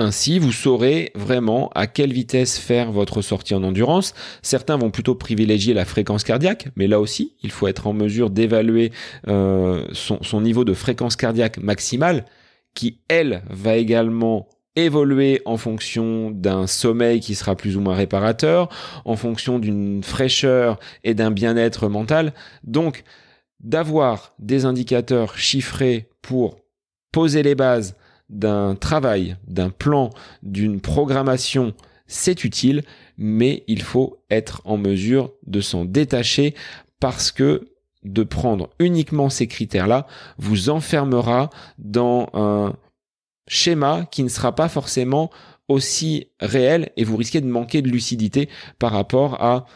ainsi, 0.00 0.38
vous 0.38 0.52
saurez 0.52 1.10
vraiment 1.16 1.70
à 1.74 1.88
quelle 1.88 2.12
vitesse 2.12 2.56
faire 2.56 2.92
votre 2.92 3.20
sortie 3.20 3.54
en 3.54 3.64
endurance. 3.64 4.14
Certains 4.42 4.76
vont 4.76 4.92
plutôt 4.92 5.16
privilégier 5.16 5.74
la 5.74 5.84
fréquence 5.84 6.22
cardiaque, 6.22 6.68
mais 6.76 6.86
là 6.86 7.00
aussi, 7.00 7.34
il 7.42 7.50
faut 7.50 7.66
être 7.66 7.88
en 7.88 7.92
mesure 7.92 8.30
d'évaluer 8.30 8.92
euh, 9.26 9.84
son, 9.92 10.40
niveau 10.40 10.64
de 10.64 10.72
fréquence 10.72 11.16
cardiaque 11.16 11.58
maximale, 11.58 12.26
qui, 12.74 13.00
elle, 13.08 13.42
va 13.50 13.76
également 13.76 14.48
évoluer 14.84 15.42
en 15.44 15.56
fonction 15.56 16.30
d'un 16.30 16.66
sommeil 16.66 17.20
qui 17.20 17.34
sera 17.34 17.56
plus 17.56 17.76
ou 17.76 17.80
moins 17.80 17.94
réparateur, 17.94 18.68
en 19.04 19.16
fonction 19.16 19.58
d'une 19.58 20.02
fraîcheur 20.02 20.78
et 21.04 21.14
d'un 21.14 21.30
bien-être 21.30 21.88
mental. 21.88 22.32
Donc, 22.64 23.04
d'avoir 23.60 24.34
des 24.38 24.64
indicateurs 24.64 25.36
chiffrés 25.36 26.08
pour 26.22 26.56
poser 27.12 27.42
les 27.42 27.54
bases 27.54 27.96
d'un 28.28 28.74
travail, 28.74 29.36
d'un 29.46 29.70
plan, 29.70 30.10
d'une 30.42 30.80
programmation, 30.80 31.74
c'est 32.06 32.44
utile, 32.44 32.82
mais 33.16 33.64
il 33.66 33.82
faut 33.82 34.18
être 34.30 34.62
en 34.64 34.76
mesure 34.76 35.32
de 35.46 35.60
s'en 35.60 35.84
détacher 35.84 36.54
parce 37.00 37.32
que 37.32 37.68
de 38.04 38.22
prendre 38.22 38.70
uniquement 38.78 39.28
ces 39.28 39.46
critères-là 39.46 40.06
vous 40.38 40.70
enfermera 40.70 41.50
dans 41.78 42.28
un 42.32 42.74
schéma 43.48 44.06
qui 44.10 44.22
ne 44.22 44.28
sera 44.28 44.54
pas 44.54 44.68
forcément 44.68 45.30
aussi 45.68 46.28
réel 46.40 46.90
et 46.96 47.04
vous 47.04 47.16
risquez 47.16 47.40
de 47.40 47.46
manquer 47.46 47.82
de 47.82 47.88
lucidité 47.88 48.48
par 48.78 48.92
rapport 48.92 49.42
à 49.42 49.66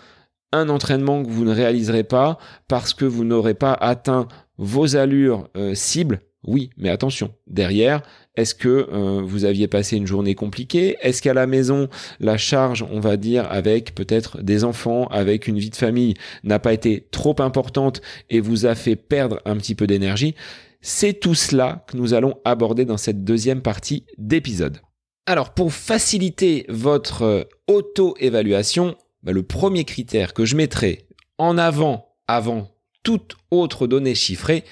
un 0.53 0.69
entraînement 0.69 1.23
que 1.23 1.31
vous 1.31 1.45
ne 1.45 1.53
réaliserez 1.53 2.05
pas 2.05 2.39
parce 2.69 2.95
que 2.95 3.05
vous 3.05 3.25
n'aurez 3.25 3.55
pas 3.55 3.73
atteint 3.73 4.29
vos 4.59 4.97
allures 4.97 5.49
euh, 5.57 5.75
cibles. 5.75 6.21
Oui, 6.45 6.71
mais 6.77 6.89
attention, 6.89 7.33
derrière, 7.47 8.03
est-ce 8.35 8.55
que 8.55 8.89
euh, 8.93 9.23
vous 9.25 9.45
aviez 9.45 9.69
passé 9.69 9.97
une 9.97 10.09
journée 10.09 10.35
compliquée? 10.35 10.97
Est-ce 11.01 11.23
qu'à 11.23 11.35
la 11.35 11.47
maison, 11.47 11.89
la 12.19 12.37
charge, 12.37 12.85
on 12.91 12.99
va 12.99 13.17
dire, 13.17 13.47
avec 13.51 13.95
peut-être 13.95 14.43
des 14.43 14.65
enfants, 14.65 15.07
avec 15.07 15.47
une 15.47 15.59
vie 15.59 15.71
de 15.71 15.77
famille, 15.77 16.15
n'a 16.43 16.59
pas 16.59 16.73
été 16.73 17.07
trop 17.13 17.37
importante 17.39 18.03
et 18.29 18.41
vous 18.41 18.67
a 18.67 18.75
fait 18.75 18.97
perdre 18.97 19.41
un 19.45 19.57
petit 19.57 19.77
peu 19.77 19.87
d'énergie? 19.87 20.35
C'est 20.83 21.21
tout 21.21 21.37
cela 21.37 21.85
que 21.87 21.97
nous 21.97 22.13
allons 22.13 22.35
aborder 22.45 22.85
dans 22.85 22.97
cette 22.97 23.25
deuxième 23.25 23.63
partie 23.63 24.05
d'épisode. 24.19 24.81
Alors, 25.27 25.55
pour 25.55 25.73
faciliter 25.73 26.67
votre 26.69 27.23
euh, 27.23 27.45
auto-évaluation, 27.69 28.97
bah, 29.23 29.31
le 29.31 29.45
premier 29.45 29.85
critère 29.85 30.35
que 30.35 30.45
je 30.45 30.57
mettrai 30.57 31.07
en 31.39 31.57
avant, 31.57 32.09
avant 32.27 32.69
toute 33.05 33.37
autre 33.53 33.87
donnée 33.87 34.17
chiffrée, 34.17 34.65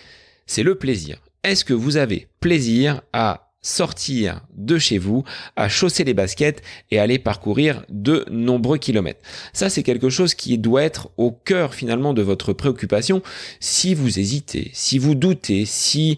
c'est 0.46 0.64
le 0.64 0.74
plaisir. 0.74 1.22
Est-ce 1.44 1.64
que 1.64 1.72
vous 1.72 1.96
avez 1.96 2.28
plaisir 2.40 3.02
à 3.12 3.49
sortir 3.62 4.40
de 4.54 4.78
chez 4.78 4.98
vous, 4.98 5.24
à 5.56 5.68
chausser 5.68 6.04
les 6.04 6.14
baskets 6.14 6.62
et 6.90 6.98
aller 6.98 7.18
parcourir 7.18 7.84
de 7.88 8.24
nombreux 8.30 8.78
kilomètres. 8.78 9.20
Ça, 9.52 9.68
c'est 9.68 9.82
quelque 9.82 10.08
chose 10.08 10.34
qui 10.34 10.56
doit 10.58 10.82
être 10.82 11.10
au 11.16 11.30
cœur 11.30 11.74
finalement 11.74 12.14
de 12.14 12.22
votre 12.22 12.52
préoccupation. 12.52 13.22
Si 13.60 13.94
vous 13.94 14.18
hésitez, 14.18 14.70
si 14.72 14.98
vous 14.98 15.14
doutez, 15.14 15.64
si 15.66 16.16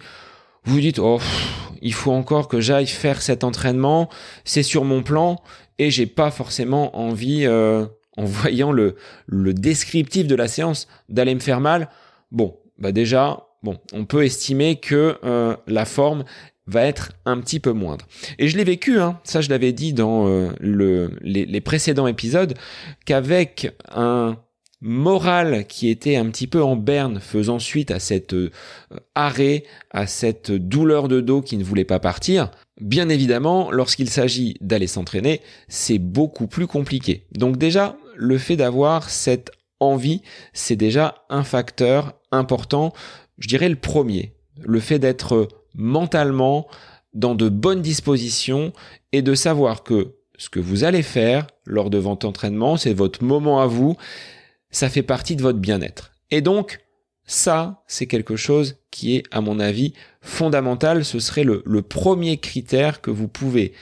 vous 0.65 0.81
dites, 0.81 0.99
oh, 1.01 1.21
il 1.81 1.93
faut 1.93 2.13
encore 2.13 2.49
que 2.49 2.61
j'aille 2.61 2.87
faire 2.87 3.21
cet 3.21 3.43
entraînement, 3.43 4.09
c'est 4.45 4.63
sur 4.63 4.85
mon 4.85 5.03
plan 5.03 5.43
et 5.79 5.91
j'ai 5.91 6.07
pas 6.07 6.31
forcément 6.31 6.97
envie 6.97 7.45
euh, 7.45 7.87
en 8.17 8.25
voyant 8.25 8.71
le, 8.73 8.97
le 9.27 9.53
descriptif 9.53 10.27
de 10.27 10.37
la 10.37 10.49
séance 10.49 10.87
d'aller 11.09 11.35
me 11.35 11.41
faire 11.41 11.61
mal, 11.61 11.89
bon, 12.31 12.57
bah 12.79 12.93
déjà, 12.93 13.47
bon, 13.63 13.79
on 13.93 14.05
peut 14.05 14.25
estimer 14.25 14.77
que 14.77 15.19
euh, 15.25 15.57
la 15.67 15.85
forme 15.85 16.25
va 16.67 16.85
être 16.85 17.13
un 17.25 17.41
petit 17.41 17.61
peu 17.61 17.73
moindre. 17.73 18.07
Et 18.39 18.49
je 18.49 18.57
l'ai 18.57 18.65
vécu, 18.65 19.01
hein, 19.01 19.21
ça 19.25 19.41
je 19.41 19.51
l'avais 19.51 19.73
dit 19.73 19.93
dans 19.93 20.29
euh, 20.29 20.51
le, 20.61 21.11
les, 21.21 21.45
les, 21.45 21.61
précédents 21.61 22.07
épisodes, 22.07 22.55
qu'avec 23.05 23.75
un 23.91 24.39
moral 24.83 25.65
qui 25.69 25.89
était 25.89 26.17
un 26.17 26.29
petit 26.29 26.49
peu 26.49 26.63
en 26.63 26.75
berne 26.77 27.21
faisant 27.21 27.61
suite 27.61 27.91
à 27.91 28.01
cet 28.01 28.35
euh, 28.35 28.51
arrêt, 29.15 29.65
à 29.91 30.07
cette 30.07 30.51
douleur 30.51 31.09
de 31.09 31.21
dos 31.21 31.41
qui 31.41 31.57
ne 31.57 31.65
voulait 31.65 31.85
pas 31.85 32.01
partir, 32.01 32.51
bien 32.81 33.09
évidemment, 33.09 33.71
lorsqu'il 33.71 34.11
s'agit 34.11 34.57
d'aller 34.61 34.89
s'entraîner, 34.89 35.41
c'est 35.69 35.99
beaucoup 35.99 36.49
plus 36.49 36.67
compliqué. 36.67 37.27
Donc 37.33 37.57
déjà, 37.57 37.97
le 38.17 38.39
fait 38.39 38.57
d'avoir 38.57 39.09
cette 39.09 39.53
envie, 39.79 40.23
c'est 40.53 40.77
déjà 40.77 41.25
un 41.31 41.45
facteur 41.45 42.15
important, 42.33 42.93
je 43.39 43.49
dirais 43.49 43.69
le 43.69 43.77
premier. 43.77 44.35
Le 44.61 44.81
fait 44.81 44.99
d'être 44.99 45.49
mentalement 45.75 46.67
dans 47.15 47.35
de 47.35 47.49
bonnes 47.49 47.83
dispositions 47.83 48.73
et 49.13 49.23
de 49.23 49.35
savoir 49.35 49.83
que 49.83 50.15
ce 50.39 50.49
que 50.49 50.61
vous 50.61 50.85
allez 50.85 51.03
faire 51.03 51.47
lors 51.67 51.91
de 51.91 51.99
votre 51.99 52.27
entraînement, 52.27 52.77
c'est 52.77 52.95
votre 52.95 53.23
moment 53.23 53.61
à 53.61 53.67
vous, 53.67 53.97
ça 54.71 54.89
fait 54.89 55.03
partie 55.03 55.37
de 55.37 55.43
votre 55.43 55.59
bien-être. 55.59 56.13
Et 56.31 56.41
donc, 56.41 56.81
ça, 57.25 57.83
c'est 57.87 58.07
quelque 58.07 58.37
chose 58.37 58.79
qui 58.91 59.17
est, 59.17 59.23
à 59.31 59.41
mon 59.41 59.61
avis, 59.61 59.93
fondamental. 60.21 61.05
Ce 61.05 61.19
serait 61.21 61.45
le, 61.45 61.63
premier 61.83 62.39
critère 62.39 63.01
que 63.01 63.11
vous 63.11 63.29
pouvez 63.29 63.73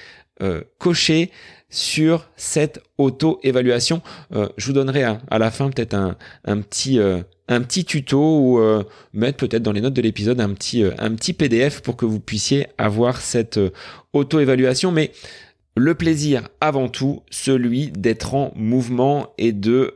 euh, 0.42 0.62
cocher 0.78 1.30
sur 1.70 2.28
cette 2.36 2.82
auto-évaluation. 2.98 4.02
Euh, 4.34 4.48
je 4.56 4.66
vous 4.66 4.72
donnerai 4.72 5.04
à, 5.04 5.38
la 5.38 5.50
fin 5.50 5.70
peut-être 5.70 5.94
un, 5.94 6.16
euh, 6.48 7.22
petit 7.60 7.84
tuto 7.84 8.38
ou 8.40 8.58
euh, 8.58 8.82
mettre 9.12 9.38
peut-être 9.38 9.62
dans 9.62 9.72
les 9.72 9.80
notes 9.80 9.94
de 9.94 10.02
l'épisode 10.02 10.40
un 10.40 10.52
petit 10.52 10.84
un 10.98 11.14
petit 11.14 11.32
PDF 11.32 11.80
pour 11.80 11.96
que 11.96 12.04
vous 12.04 12.20
puissiez 12.20 12.66
avoir 12.76 13.20
cette 13.20 13.58
auto-évaluation. 14.12 14.90
Mais 14.92 15.12
le 15.76 15.94
plaisir 15.94 16.48
avant 16.60 16.88
tout, 16.88 17.22
celui 17.30 17.90
d'être 17.92 18.34
en 18.34 18.52
mouvement 18.56 19.32
et 19.38 19.52
de 19.52 19.94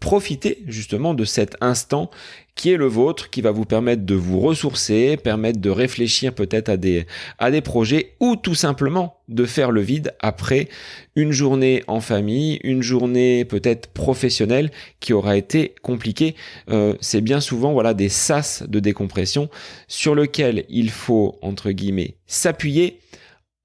profiter 0.00 0.62
justement 0.66 1.12
de 1.12 1.24
cet 1.24 1.56
instant 1.60 2.10
qui 2.58 2.72
est 2.72 2.76
le 2.76 2.86
vôtre, 2.86 3.30
qui 3.30 3.40
va 3.40 3.52
vous 3.52 3.64
permettre 3.64 4.04
de 4.04 4.16
vous 4.16 4.40
ressourcer, 4.40 5.16
permettre 5.16 5.60
de 5.60 5.70
réfléchir 5.70 6.34
peut-être 6.34 6.68
à 6.68 6.76
des, 6.76 7.06
à 7.38 7.52
des 7.52 7.60
projets 7.60 8.16
ou 8.18 8.34
tout 8.34 8.56
simplement 8.56 9.20
de 9.28 9.46
faire 9.46 9.70
le 9.70 9.80
vide 9.80 10.12
après 10.18 10.68
une 11.14 11.30
journée 11.30 11.84
en 11.86 12.00
famille, 12.00 12.58
une 12.64 12.82
journée 12.82 13.44
peut-être 13.44 13.86
professionnelle 13.92 14.72
qui 14.98 15.12
aura 15.12 15.36
été 15.36 15.76
compliquée. 15.82 16.34
Euh, 16.68 16.94
c'est 17.00 17.20
bien 17.20 17.40
souvent 17.40 17.72
voilà 17.72 17.94
des 17.94 18.08
sas 18.08 18.64
de 18.66 18.80
décompression 18.80 19.48
sur 19.86 20.16
lequel 20.16 20.64
il 20.68 20.90
faut 20.90 21.38
entre 21.42 21.70
guillemets 21.70 22.16
s'appuyer 22.26 22.98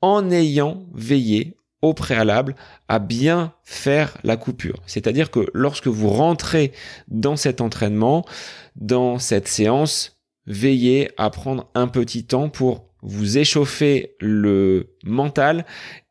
en 0.02 0.30
ayant 0.30 0.84
veillé 0.94 1.56
au 1.84 1.94
préalable 1.94 2.56
à 2.88 2.98
bien 2.98 3.54
faire 3.64 4.18
la 4.24 4.38
coupure. 4.38 4.82
C'est-à-dire 4.88 5.30
que 5.30 5.46
lorsque 5.54 5.88
vous 5.88 6.10
rentrez 6.10 6.72
dans 7.10 7.36
cet 7.36 7.62
entraînement, 7.62 8.26
dans 8.76 9.20
cette 9.20 9.48
séance, 9.48 10.18
veillez 10.48 11.12
à 11.18 11.30
prendre 11.30 11.70
un 11.76 11.88
petit 11.88 12.26
temps 12.26 12.50
pour 12.50 12.88
vous 13.02 13.38
échauffer 13.38 14.16
le 14.20 14.96
mental 15.04 15.66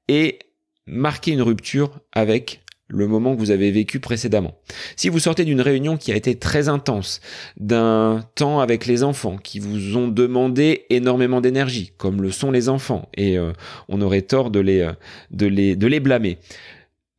et 0.09 0.39
marquer 0.87 1.33
une 1.33 1.43
rupture 1.43 2.01
avec 2.13 2.62
le 2.93 3.09
moment 3.09 3.35
que 3.35 3.41
vous 3.41 3.51
avez 3.51 3.71
vécu 3.71 4.01
précédemment. 4.01 4.55
Si 4.97 5.09
vous 5.09 5.19
sortez 5.19 5.45
d'une 5.45 5.61
réunion 5.61 5.97
qui 5.97 6.13
a 6.13 6.17
été 6.17 6.37
très 6.37 6.69
intense, 6.69 7.21
d'un 7.57 8.25
temps 8.35 8.61
avec 8.61 8.87
les 8.87 9.03
enfants 9.03 9.39
qui 9.39 9.59
vous 9.59 9.97
ont 9.97 10.09
demandé 10.09 10.85
énormément 10.91 11.41
d'énergie, 11.41 11.93
comme 11.97 12.23
le 12.23 12.31
sont 12.31 12.51
les 12.51 12.69
enfants, 12.69 13.09
et 13.17 13.39
euh, 13.39 13.53
on 13.89 14.01
aurait 14.03 14.23
tort 14.23 14.51
de 14.51 14.61
les, 14.61 14.81
euh, 14.81 14.93
de 15.31 15.47
les, 15.47 15.75
de 15.75 15.87
les 15.87 16.01
blâmer, 16.01 16.39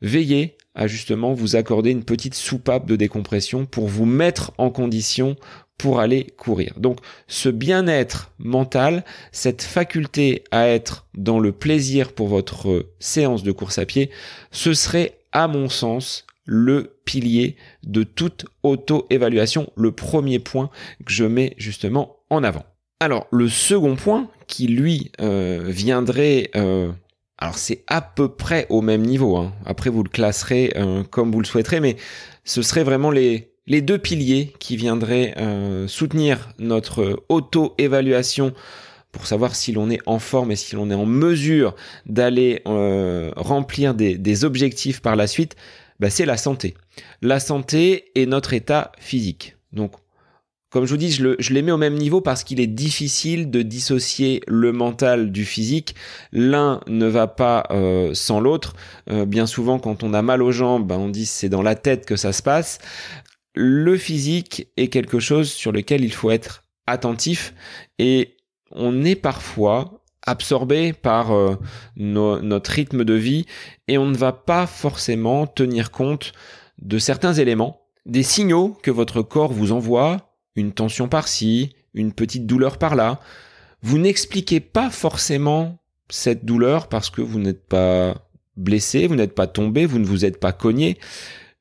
veillez 0.01 0.57
à 0.75 0.87
justement 0.87 1.33
vous 1.33 1.55
accorder 1.55 1.91
une 1.91 2.03
petite 2.03 2.35
soupape 2.35 2.87
de 2.87 2.95
décompression 2.95 3.65
pour 3.65 3.87
vous 3.87 4.05
mettre 4.05 4.51
en 4.57 4.69
condition 4.69 5.35
pour 5.77 5.99
aller 5.99 6.27
courir. 6.37 6.73
Donc 6.77 6.99
ce 7.27 7.49
bien-être 7.49 8.31
mental, 8.37 9.03
cette 9.31 9.63
faculté 9.63 10.43
à 10.51 10.67
être 10.67 11.07
dans 11.15 11.39
le 11.39 11.51
plaisir 11.51 12.13
pour 12.13 12.27
votre 12.27 12.87
séance 12.99 13.43
de 13.43 13.51
course 13.51 13.79
à 13.79 13.85
pied, 13.85 14.09
ce 14.51 14.73
serait 14.73 15.17
à 15.33 15.47
mon 15.47 15.67
sens 15.67 16.25
le 16.45 16.97
pilier 17.05 17.55
de 17.83 18.03
toute 18.03 18.45
auto-évaluation, 18.63 19.71
le 19.75 19.91
premier 19.91 20.39
point 20.39 20.69
que 21.05 21.11
je 21.11 21.25
mets 21.25 21.55
justement 21.57 22.17
en 22.29 22.43
avant. 22.43 22.63
Alors 22.99 23.27
le 23.31 23.49
second 23.49 23.95
point 23.95 24.29
qui 24.47 24.67
lui 24.67 25.11
euh, 25.19 25.63
viendrait 25.65 26.49
euh, 26.55 26.91
alors 27.37 27.57
c'est 27.57 27.83
à 27.87 28.01
peu 28.01 28.29
près 28.29 28.65
au 28.69 28.81
même 28.81 29.01
niveau. 29.01 29.35
Hein. 29.35 29.53
Après 29.65 29.89
vous 29.89 30.03
le 30.03 30.09
classerez 30.09 30.73
euh, 30.75 31.03
comme 31.03 31.31
vous 31.31 31.39
le 31.39 31.45
souhaiterez, 31.45 31.79
mais 31.79 31.97
ce 32.45 32.61
serait 32.61 32.83
vraiment 32.83 33.11
les 33.11 33.49
les 33.65 33.81
deux 33.81 33.97
piliers 33.97 34.53
qui 34.59 34.75
viendraient 34.75 35.35
soutenir 35.87 36.49
notre 36.59 37.23
auto-évaluation 37.29 38.53
pour 39.13 39.25
savoir 39.27 39.55
si 39.55 39.71
l'on 39.71 39.89
est 39.89 40.01
en 40.05 40.19
forme 40.19 40.51
et 40.51 40.57
si 40.57 40.75
l'on 40.75 40.91
est 40.91 40.95
en 40.95 41.05
mesure 41.05 41.73
d'aller 42.05 42.61
euh, 42.67 43.31
remplir 43.37 43.93
des, 43.93 44.43
objectifs 44.43 45.01
par 45.01 45.15
la 45.15 45.27
suite, 45.27 45.55
bah, 46.01 46.09
c'est 46.09 46.25
la 46.25 46.35
santé. 46.35 46.73
La 47.21 47.39
santé 47.39 48.11
et 48.15 48.25
notre 48.25 48.53
état 48.53 48.91
physique. 48.99 49.55
Donc, 49.71 49.93
comme 50.69 50.85
je 50.85 50.89
vous 50.89 50.97
dis, 50.97 51.11
je, 51.11 51.53
les 51.53 51.61
mets 51.61 51.71
au 51.71 51.77
même 51.77 51.93
niveau 51.93 52.19
parce 52.19 52.43
qu'il 52.43 52.59
est 52.59 52.67
difficile 52.67 53.49
de 53.49 53.61
dissocier 53.61 54.41
le 54.47 54.73
mental 54.73 55.31
du 55.31 55.45
physique. 55.45 55.95
L'un 56.31 56.81
ne 56.87 57.05
va 57.05 57.27
pas 57.27 57.67
euh, 57.69 58.13
sans 58.15 58.41
l'autre. 58.41 58.75
bien 59.07 59.45
souvent, 59.45 59.77
quand 59.77 60.01
on 60.01 60.13
a 60.13 60.23
mal 60.23 60.41
aux 60.41 60.51
jambes, 60.51 60.87
bah, 60.87 60.97
on 60.97 61.09
dit 61.09 61.27
c'est 61.27 61.49
dans 61.49 61.61
la 61.61 61.75
tête 61.75 62.05
que 62.05 62.15
ça 62.15 62.33
se 62.33 62.41
passe 62.41 62.79
le 63.55 63.97
physique 63.97 64.67
est 64.77 64.87
quelque 64.87 65.19
chose 65.19 65.51
sur 65.51 65.71
lequel 65.71 66.03
il 66.03 66.13
faut 66.13 66.31
être 66.31 66.63
attentif 66.87 67.53
et 67.99 68.32
on 68.75 69.03
est 69.03 69.15
parfois 69.15 70.03
absorbé 70.25 70.93
par 70.93 71.31
euh, 71.31 71.55
notre 71.95 72.71
rythme 72.71 73.03
de 73.03 73.13
vie 73.13 73.45
et 73.87 73.97
on 73.97 74.05
ne 74.05 74.15
va 74.15 74.31
pas 74.31 74.67
forcément 74.67 75.47
tenir 75.47 75.91
compte 75.91 76.33
de 76.81 76.97
certains 76.97 77.33
éléments, 77.33 77.81
des 78.05 78.23
signaux 78.23 78.77
que 78.81 78.91
votre 78.91 79.21
corps 79.21 79.51
vous 79.51 79.71
envoie, 79.71 80.35
une 80.55 80.71
tension 80.71 81.07
par-ci, 81.07 81.75
une 81.93 82.13
petite 82.13 82.45
douleur 82.45 82.77
par-là. 82.77 83.19
Vous 83.81 83.97
n'expliquez 83.97 84.59
pas 84.59 84.89
forcément 84.89 85.79
cette 86.09 86.45
douleur 86.45 86.87
parce 86.87 87.09
que 87.09 87.21
vous 87.21 87.39
n'êtes 87.39 87.67
pas 87.67 88.15
blessé, 88.55 89.07
vous 89.07 89.15
n'êtes 89.15 89.35
pas 89.35 89.47
tombé, 89.47 89.85
vous 89.85 89.99
ne 89.99 90.05
vous 90.05 90.25
êtes 90.25 90.39
pas 90.39 90.53
cogné, 90.53 90.97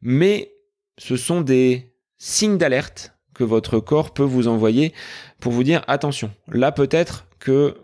mais 0.02 0.54
ce 0.98 1.16
sont 1.16 1.40
des 1.40 1.94
signes 2.18 2.58
d'alerte 2.58 3.14
que 3.34 3.44
votre 3.44 3.80
corps 3.80 4.12
peut 4.12 4.22
vous 4.22 4.48
envoyer 4.48 4.92
pour 5.40 5.52
vous 5.52 5.64
dire 5.64 5.82
attention, 5.86 6.30
là 6.48 6.72
peut-être 6.72 7.26
que 7.38 7.76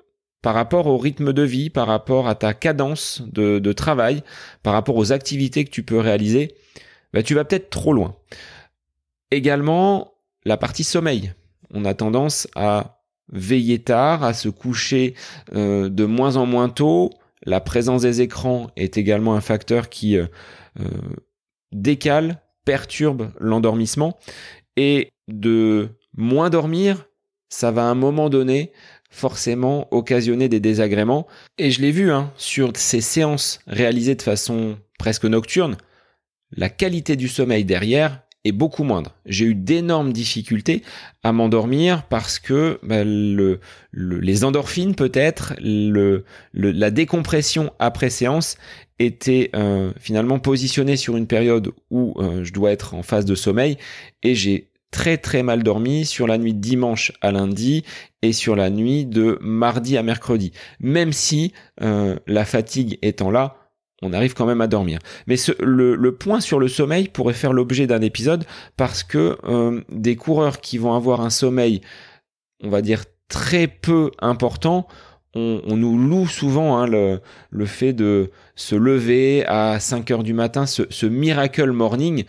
par 0.43 0.55
rapport 0.55 0.87
au 0.87 0.97
rythme 0.97 1.33
de 1.33 1.43
vie, 1.43 1.69
par 1.71 1.87
rapport 1.87 2.29
à 2.29 2.35
ta 2.35 2.55
cadence 2.55 3.23
de, 3.27 3.73
travail, 3.73 4.23
par 4.63 4.73
rapport 4.73 4.97
aux 4.97 5.13
activités 5.13 5.65
que 5.65 5.71
tu 5.71 5.83
peux 5.83 5.99
réaliser, 5.99 6.55
bah, 7.13 7.23
tu 7.23 7.35
vas 7.35 7.45
peut-être 7.45 7.71
trop 7.71 7.93
loin. 7.93 8.15
Également, 9.31 10.15
la 10.45 10.57
partie 10.57 10.85
sommeil. 10.85 11.33
On 11.75 11.85
a 11.85 11.95
tendance 11.95 12.49
à 12.55 13.01
veiller 13.31 13.79
tard, 13.81 14.25
à 14.25 14.33
se 14.33 14.49
coucher 14.49 15.15
euh, 15.55 15.89
de 15.89 16.05
moins 16.05 16.37
en 16.37 16.47
moins 16.47 16.69
tôt. 16.69 17.11
La 17.45 17.61
présence 17.61 18.03
des 18.03 18.21
écrans 18.21 18.69
est 18.77 18.97
également 18.97 19.35
un 19.35 19.41
facteur 19.41 19.89
qui 19.89 20.17
euh, 20.17 20.27
euh, 20.81 20.89
décale, 21.73 22.41
perturbe 22.65 23.31
l'endormissement. 23.39 24.19
Et 24.81 25.11
de 25.27 25.89
moins 26.17 26.51
dormir, 26.51 27.09
ça 27.49 27.73
va 27.73 27.83
à 27.83 27.87
un 27.91 27.97
moment 27.97 28.31
donné 28.31 28.71
forcément 29.11 29.93
occasionner 29.93 30.49
des 30.49 30.61
désagréments. 30.61 31.27
Et 31.59 31.73
je 31.73 31.81
l'ai 31.81 31.91
vu 31.91 32.13
hein, 32.13 32.33
sur 32.37 32.71
ces 32.77 33.01
séances 33.01 33.59
réalisées 33.67 34.15
de 34.15 34.23
façon 34.23 34.79
presque 34.97 35.25
nocturne, 35.25 35.79
la 36.53 36.69
qualité 36.69 37.17
du 37.17 37.27
sommeil 37.27 37.65
derrière 37.65 38.23
beaucoup 38.53 38.85
moindre. 38.85 39.15
J'ai 39.27 39.47
eu 39.47 39.55
d'énormes 39.55 40.13
difficultés 40.13 40.83
à 41.23 41.33
m'endormir 41.33 42.05
parce 42.05 42.39
que 42.39 42.79
bah, 42.83 43.05
le, 43.05 43.61
les 43.93 44.45
endorphines 44.45 44.95
peut-être, 44.95 45.55
la 45.59 46.91
décompression 46.91 47.73
après 47.79 48.11
séance 48.11 48.57
était 48.99 49.51
euh, 49.55 49.93
finalement 50.01 50.39
positionnée 50.39 50.97
sur 50.97 51.17
une 51.17 51.27
période 51.27 51.71
où 51.91 52.15
euh, 52.17 52.45
je 52.45 52.53
dois 52.53 52.73
être 52.73 52.95
en 52.95 53.03
phase 53.03 53.25
de 53.25 53.35
sommeil 53.35 53.77
et 54.23 54.35
j'ai 54.35 54.71
très 54.91 55.19
très 55.19 55.43
mal 55.43 55.63
dormi 55.63 56.07
sur 56.07 56.27
la 56.27 56.39
nuit 56.39 56.55
de 56.55 56.61
dimanche 56.61 57.13
à 57.21 57.31
lundi 57.31 57.85
et 58.23 58.33
sur 58.33 58.57
la 58.57 58.71
nuit 58.71 59.05
de 59.07 59.39
mardi 59.41 59.97
à 59.97 60.03
mercredi. 60.03 60.53
Même 60.81 61.13
si 61.13 61.53
euh, 61.83 62.17
la 62.27 62.45
fatigue 62.45 62.99
étant 63.03 63.31
là, 63.31 63.58
on 64.03 64.13
arrive 64.13 64.35
quand 64.35 64.47
même 64.47 64.61
à 64.61 64.67
dormir. 64.67 64.99
Mais 65.27 65.37
le, 65.61 66.11
point 66.13 66.41
sur 66.41 66.59
le 66.59 66.69
sommeil 66.69 67.09
pourrait 67.09 67.35
faire 67.35 67.53
l'objet 67.53 67.87
d'un 67.87 68.01
épisode 68.01 68.45
parce 68.77 69.03
que 69.03 69.37
euh, 69.45 69.81
des 69.91 70.17
coureurs 70.17 70.61
qui 70.61 70.79
vont 70.79 70.95
avoir 70.95 71.21
un 71.21 71.31
sommeil, 71.31 71.81
on 72.63 72.71
va 72.71 72.83
dire, 72.83 73.05
très 73.29 73.67
peu 73.67 74.11
important, 74.21 74.87
on, 75.35 75.77
nous 75.77 75.99
loue 75.99 76.27
souvent 76.27 76.79
hein, 76.79 76.87
le, 76.87 77.67
fait 77.67 77.93
de 77.93 78.31
se 78.57 78.75
lever 78.75 79.45
à 79.47 79.79
5 79.79 80.11
heures 80.11 80.23
du 80.23 80.33
matin, 80.33 80.67
ce, 80.67 80.83
ce 80.91 81.07
miracle 81.07 81.71
morning, 81.71 82.25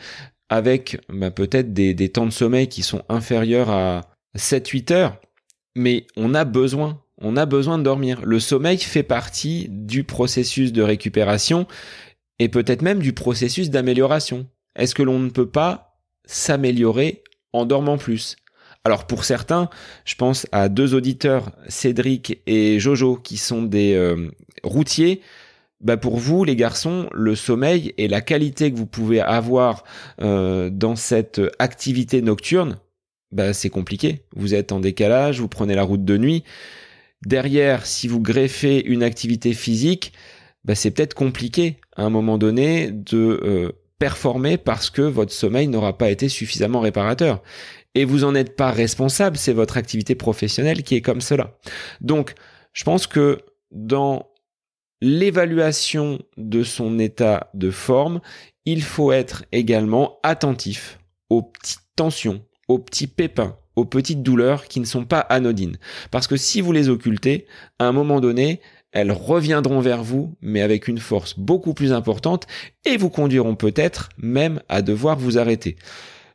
avec 0.50 1.00
bah, 1.10 1.32
peut-être 1.32 1.74
des, 1.74 1.94
des, 1.94 2.10
temps 2.10 2.26
de 2.26 2.32
sommeil 2.32 2.68
qui 2.68 2.84
sont 2.84 3.02
inférieurs 3.10 3.70
à 3.70 4.02
7-8 4.38 4.94
heures, 4.94 5.18
mais 5.76 6.06
on 6.18 6.36
a 6.36 6.46
besoin, 6.46 7.02
on 7.22 7.38
a 7.38 7.46
besoin 7.46 7.78
de 7.78 7.84
dormir. 7.84 8.22
Le 8.24 8.40
sommeil 8.40 8.78
fait 8.78 9.04
partie 9.04 9.68
du 9.70 10.04
processus 10.04 10.72
de 10.72 10.82
récupération 10.82 11.68
et 12.40 12.50
peut-être 12.50 12.82
même 12.82 13.00
du 13.00 13.14
processus 13.14 13.70
d'amélioration. 13.70 14.48
Est-ce 14.76 14.96
que 14.96 15.04
l'on 15.04 15.20
ne 15.20 15.30
peut 15.30 15.50
pas 15.50 16.00
s'améliorer 16.26 17.24
en 17.54 17.66
dormant 17.66 17.98
plus? 17.98 18.38
Alors 18.86 19.08
pour 19.08 19.26
certains, 19.26 19.70
je 20.06 20.16
pense 20.16 20.48
à 20.52 20.70
deux 20.70 20.94
auditeurs, 20.96 21.52
Cédric 21.68 22.42
et 22.48 22.80
Jojo, 22.80 23.18
qui 23.18 23.38
sont 23.38 23.64
des 23.64 23.94
euh, 23.94 24.30
routiers 24.64 25.22
bah 25.82 25.96
pour 25.96 26.18
vous, 26.18 26.44
les 26.44 26.58
garçons, 26.58 27.10
le 27.14 27.36
sommeil 27.36 27.94
et 27.98 28.10
la 28.10 28.20
qualité 28.20 28.72
que 28.72 28.78
vous 28.78 28.86
pouvez 28.86 29.22
avoir 29.22 29.86
euh, 30.22 30.70
dans 30.70 30.98
cette 30.98 31.42
activité 31.58 32.22
nocturne, 32.22 32.80
bah 33.32 33.54
c'est 33.54 33.70
compliqué. 33.70 34.24
Vous 34.36 34.54
êtes 34.54 34.74
en 34.74 34.82
décalage, 34.82 35.40
vous 35.40 35.48
prenez 35.48 35.76
la 35.76 35.84
route 35.84 36.04
de 36.04 36.18
nuit. 36.18 36.44
Derrière, 37.26 37.86
si 37.86 38.08
vous 38.08 38.22
greffez 38.22 38.84
une 38.86 39.04
activité 39.04 39.54
physique, 39.54 40.14
bah 40.64 40.76
c'est 40.76 40.92
peut-être 40.92 41.14
compliqué 41.14 41.78
à 41.96 42.04
un 42.04 42.10
moment 42.10 42.38
donné 42.38 42.92
de 42.92 43.18
euh, 43.44 43.72
performer 44.00 44.58
parce 44.58 44.90
que 44.90 45.02
votre 45.02 45.34
sommeil 45.34 45.68
n'aura 45.68 45.98
pas 45.98 46.10
été 46.10 46.30
suffisamment 46.30 46.80
réparateur. 46.80 47.44
Et 47.96 48.06
vous 48.06 48.20
n'en 48.20 48.36
êtes 48.36 48.56
pas 48.56 48.72
responsable, 48.72 49.38
c'est 49.38 49.54
votre 49.54 49.78
activité 49.78 50.16
professionnelle 50.16 50.84
qui 50.84 50.96
est 50.96 51.02
comme 51.02 51.22
cela. 51.22 51.58
Donc, 52.02 52.36
je 52.74 52.84
pense 52.84 53.08
que 53.08 53.40
dans 53.72 54.28
l'évaluation 55.02 56.20
de 56.38 56.64
son 56.64 57.00
état 57.00 57.50
de 57.54 57.72
forme, 57.72 58.22
il 58.66 58.84
faut 58.84 59.12
être 59.12 59.44
également 59.52 60.20
attentif 60.24 61.00
aux 61.30 61.42
petites 61.42 61.80
tensions, 61.96 62.46
aux 62.68 62.80
petits 62.80 63.08
pépins, 63.08 63.58
petites 63.86 64.24
douleurs 64.24 64.68
qui 64.68 64.80
ne 64.80 64.86
sont 64.86 65.06
pas 65.06 65.20
anodines. 65.20 65.78
Parce 66.12 66.28
que 66.28 66.38
si 66.38 66.62
vous 66.62 66.72
les 66.72 66.90
occultez, 66.90 67.48
à 67.80 67.86
un 67.86 67.92
moment 67.92 68.20
donné, 68.20 68.62
elles 68.92 69.12
reviendront 69.12 69.80
vers 69.80 70.04
vous, 70.04 70.36
mais 70.42 70.62
avec 70.62 70.88
une 70.88 70.98
force 70.98 71.38
beaucoup 71.38 71.74
plus 71.74 71.94
importante, 71.94 72.48
et 72.86 72.98
vous 72.98 73.10
conduiront 73.10 73.56
peut-être 73.56 74.10
même 74.18 74.62
à 74.70 74.82
devoir 74.82 75.18
vous 75.18 75.38
arrêter. 75.38 75.76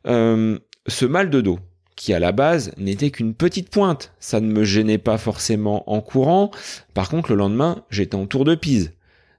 Euh, 0.07 0.57
ce 0.87 1.05
mal 1.05 1.29
de 1.29 1.41
dos, 1.41 1.59
qui 1.95 2.13
à 2.13 2.19
la 2.19 2.31
base 2.31 2.71
n'était 2.77 3.09
qu'une 3.09 3.33
petite 3.33 3.69
pointe. 3.69 4.13
Ça 4.19 4.39
ne 4.39 4.51
me 4.51 4.63
gênait 4.63 4.97
pas 4.97 5.17
forcément 5.17 5.89
en 5.91 6.01
courant. 6.01 6.51
Par 6.93 7.09
contre, 7.09 7.31
le 7.31 7.37
lendemain, 7.37 7.83
j'étais 7.89 8.15
en 8.15 8.25
tour 8.25 8.45
de 8.45 8.55
pise. 8.55 8.93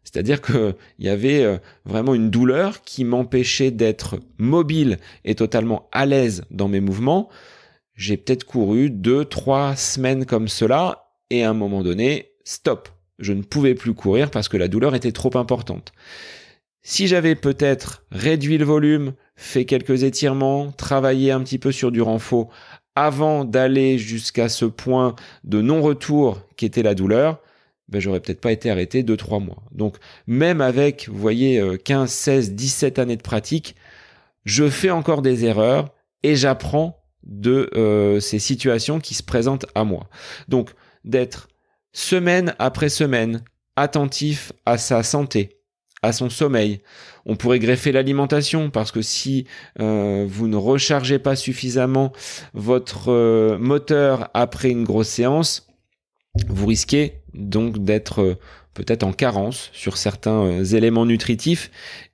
C'est-à-dire 0.04 0.40
qu'il 0.40 0.74
y 1.00 1.08
avait 1.08 1.42
euh, 1.42 1.58
vraiment 1.84 2.14
une 2.14 2.30
douleur 2.30 2.82
qui 2.82 3.04
m'empêchait 3.04 3.72
d'être 3.72 4.20
mobile 4.38 4.98
et 5.24 5.34
totalement 5.34 5.88
à 5.90 6.06
l'aise 6.06 6.44
dans 6.50 6.68
mes 6.68 6.80
mouvements. 6.80 7.28
J'ai 7.96 8.18
peut-être 8.18 8.44
couru 8.44 8.90
deux, 8.90 9.24
trois 9.24 9.74
semaines 9.74 10.26
comme 10.26 10.48
cela 10.48 11.10
et 11.30 11.42
à 11.42 11.50
un 11.50 11.54
moment 11.54 11.82
donné, 11.82 12.32
stop. 12.44 12.88
Je 13.18 13.32
ne 13.32 13.42
pouvais 13.42 13.74
plus 13.74 13.94
courir 13.94 14.30
parce 14.30 14.48
que 14.48 14.58
la 14.58 14.68
douleur 14.68 14.94
était 14.94 15.12
trop 15.12 15.36
importante. 15.36 15.92
Si 16.82 17.06
j'avais 17.08 17.34
peut-être 17.34 18.04
réduit 18.12 18.58
le 18.58 18.64
volume, 18.64 19.14
fait 19.34 19.64
quelques 19.64 20.04
étirements, 20.04 20.70
travaillé 20.72 21.32
un 21.32 21.40
petit 21.40 21.58
peu 21.58 21.72
sur 21.72 21.90
du 21.90 22.02
renfort 22.02 22.50
avant 22.94 23.44
d'aller 23.44 23.98
jusqu'à 23.98 24.48
ce 24.48 24.66
point 24.66 25.16
de 25.44 25.60
non-retour 25.60 26.42
qui 26.56 26.64
était 26.64 26.82
la 26.82 26.94
douleur, 26.94 27.40
ben 27.88 28.00
j'aurais 28.00 28.20
peut-être 28.20 28.40
pas 28.40 28.52
été 28.52 28.70
arrêté 28.70 29.02
2-3 29.02 29.44
mois. 29.44 29.62
Donc 29.72 29.96
même 30.26 30.60
avec, 30.60 31.08
vous 31.08 31.18
voyez, 31.18 31.62
15, 31.84 32.10
16, 32.10 32.52
17 32.52 32.98
années 32.98 33.16
de 33.16 33.22
pratique, 33.22 33.74
je 34.44 34.68
fais 34.68 34.90
encore 34.90 35.22
des 35.22 35.44
erreurs 35.44 35.88
et 36.22 36.36
j'apprends 36.36 36.95
de 37.26 37.70
euh, 37.74 38.20
ces 38.20 38.38
situations 38.38 39.00
qui 39.00 39.14
se 39.14 39.22
présentent 39.22 39.66
à 39.74 39.84
moi. 39.84 40.08
Donc 40.48 40.70
d'être 41.04 41.48
semaine 41.92 42.54
après 42.58 42.88
semaine 42.88 43.42
attentif 43.74 44.52
à 44.64 44.78
sa 44.78 45.02
santé, 45.02 45.58
à 46.02 46.12
son 46.12 46.30
sommeil. 46.30 46.80
On 47.26 47.36
pourrait 47.36 47.58
greffer 47.58 47.92
l'alimentation 47.92 48.70
parce 48.70 48.92
que 48.92 49.02
si 49.02 49.46
euh, 49.80 50.24
vous 50.28 50.48
ne 50.48 50.56
rechargez 50.56 51.18
pas 51.18 51.36
suffisamment 51.36 52.12
votre 52.54 53.10
euh, 53.10 53.58
moteur 53.58 54.30
après 54.32 54.70
une 54.70 54.84
grosse 54.84 55.08
séance, 55.08 55.66
vous 56.48 56.66
risquez 56.66 57.22
donc 57.34 57.78
d'être 57.78 58.38
peut-être 58.74 59.04
en 59.04 59.12
carence 59.12 59.70
sur 59.72 59.96
certains 59.96 60.62
éléments 60.64 61.06
nutritifs 61.06 61.70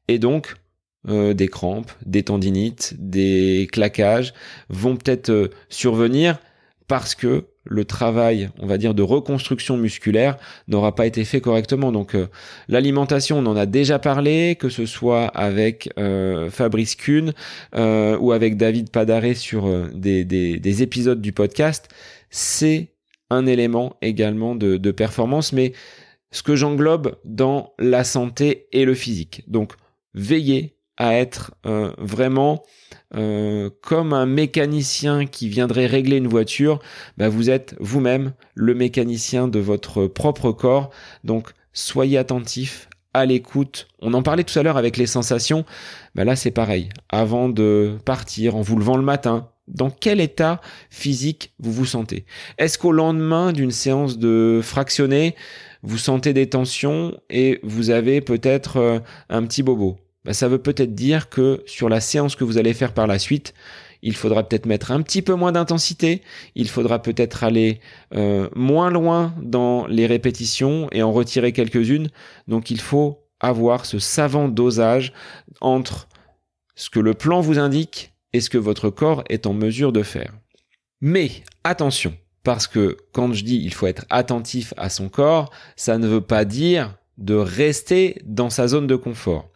et 0.07 0.21
donc 0.21 0.55
des 1.05 1.49
crampes, 1.49 1.91
des 2.07 2.23
tendinites, 2.23 2.95
des 2.99 3.69
claquages 3.73 4.35
vont 4.69 4.97
peut-être 4.97 5.51
survenir 5.69 6.39
parce 6.87 7.15
que 7.15 7.47
le 7.65 7.85
travail, 7.85 8.51
on 8.59 8.67
va 8.67 8.77
dire, 8.77 8.95
de 8.95 9.03
reconstruction 9.03 9.77
musculaire 9.77 10.37
n'aura 10.69 10.95
pas 10.95 11.07
été 11.07 11.25
fait 11.25 11.41
correctement. 11.41 11.93
Donc 11.93 12.15
euh, 12.15 12.27
l'alimentation, 12.69 13.39
on 13.39 13.47
en 13.47 13.57
a 13.57 13.67
déjà 13.67 13.99
parlé, 13.99 14.57
que 14.57 14.69
ce 14.69 14.87
soit 14.87 15.27
avec 15.27 15.89
euh, 15.99 16.51
Fabrice 16.51 16.97
Kuhn 16.97 17.33
euh, 17.75 18.19
ou 18.19 18.33
avec 18.33 18.57
David 18.57 18.91
Padaré 18.91 19.35
sur 19.35 19.71
des, 19.95 20.25
des, 20.25 20.83
épisodes 20.83 21.21
du 21.21 21.33
podcast, 21.33 21.89
c'est 22.31 22.89
un 23.31 23.47
élément 23.47 23.97
également 24.03 24.55
de, 24.55 24.77
de 24.77 24.91
performance, 24.91 25.53
mais 25.53 25.73
ce 26.31 26.43
que 26.43 26.57
j'englobe 26.57 27.17
dans 27.25 27.73
la 27.79 28.05
santé 28.05 28.67
et 28.73 28.85
le 28.85 28.95
physique. 28.95 29.45
Donc 29.47 29.75
veillez 30.15 30.72
à 30.97 31.15
être 31.15 31.53
vraiment 31.99 32.63
euh, 33.15 33.69
comme 33.83 34.13
un 34.15 34.25
mécanicien 34.25 35.27
qui 35.27 35.49
viendrait 35.49 35.87
régler 35.87 36.17
une 36.17 36.29
voiture, 36.29 36.81
bah 37.19 37.29
vous 37.29 37.51
êtes 37.51 37.75
vous-même 37.79 38.33
le 38.55 38.75
mécanicien 38.75 39.49
de 39.49 39.59
votre 39.59 40.07
propre 40.07 40.53
corps. 40.53 40.91
Donc 41.25 41.51
soyez 41.73 42.17
attentif 42.17 42.89
à 43.13 43.27
l'écoute. 43.27 43.89
On 44.01 44.15
en 44.15 44.23
parlait 44.23 44.45
tout 44.45 44.59
à 44.59 44.63
l'heure 44.63 44.79
avec 44.79 44.97
les 44.97 45.07
sensations. 45.07 45.65
Bah 46.15 46.25
là, 46.25 46.37
c'est 46.37 46.51
pareil. 46.51 46.89
Avant 47.11 47.51
de 47.51 47.99
partir, 48.05 48.57
en 48.57 48.63
vous 48.63 48.79
levant 48.79 48.97
le 48.97 49.03
matin, 49.03 49.51
dans 49.69 49.91
quel 49.91 50.21
état 50.21 50.61
physique 50.91 51.53
vous 51.59 51.73
vous 51.73 51.87
sentez? 51.87 52.25
Est-ce 52.57 52.79
qu'au 52.79 52.93
lendemain 52.93 53.53
d'une 53.53 53.71
séance 53.71 54.19
de 54.19 54.61
fractionné, 54.63 55.37
vous 55.83 55.99
sentez 55.99 56.33
des 56.33 56.49
tensions 56.49 57.19
et 57.29 57.61
vous 57.63 57.91
avez 57.91 58.23
peut-être 58.23 58.79
euh, 58.79 58.99
un 59.29 59.45
petit 59.45 59.63
bobo? 59.63 59.99
Bah, 60.25 60.33
Ça 60.33 60.49
veut 60.49 60.59
peut-être 60.59 60.95
dire 60.95 61.29
que 61.29 61.63
sur 61.67 61.89
la 61.89 62.01
séance 62.01 62.37
que 62.37 62.45
vous 62.45 62.59
allez 62.59 62.75
faire 62.75 62.95
par 62.95 63.07
la 63.07 63.19
suite, 63.19 63.55
il 64.03 64.17
faudra 64.17 64.43
peut-être 64.43 64.67
mettre 64.67 64.91
un 64.91 65.01
petit 65.01 65.23
peu 65.23 65.35
moins 65.35 65.53
d'intensité, 65.53 66.23
il 66.57 66.69
faudra 66.69 67.01
peut-être 67.01 67.45
aller 67.45 67.81
euh, 68.15 68.49
moins 68.55 68.91
loin 68.91 69.33
dans 69.41 69.87
les 69.87 70.07
répétitions 70.07 70.89
et 70.91 71.03
en 71.03 71.13
retirer 71.13 71.53
quelques-unes. 71.53 72.11
Donc 72.49 72.71
il 72.71 72.81
faut 72.81 73.23
avoir 73.39 73.87
ce 73.87 73.99
savant 73.99 74.49
dosage 74.49 75.13
entre 75.61 76.09
ce 76.75 76.91
que 76.91 77.01
le 77.01 77.15
plan 77.15 77.41
vous 77.41 77.59
indique 77.59 78.13
et 78.33 78.41
ce 78.41 78.51
que 78.51 78.59
votre 78.59 78.91
corps 78.91 79.23
est 79.29 79.47
en 79.47 79.53
mesure 79.53 79.93
de 79.93 80.03
faire. 80.03 80.33
Mais 81.01 81.31
attention, 81.65 82.15
parce 82.43 82.67
que 82.67 82.97
quand 83.13 83.33
je 83.33 83.45
dis 83.45 83.61
il 83.63 83.75
faut 83.75 83.87
être 83.87 84.05
attentif 84.11 84.75
à 84.77 84.89
son 84.89 85.09
corps, 85.09 85.51
ça 85.77 85.99
ne 85.99 86.09
veut 86.09 86.21
pas 86.21 86.45
dire 86.45 86.97
de 87.19 87.35
rester 87.35 88.21
dans 88.25 88.51
sa 88.51 88.69
zone 88.69 88.87
de 88.87 88.97
confort. 88.97 89.51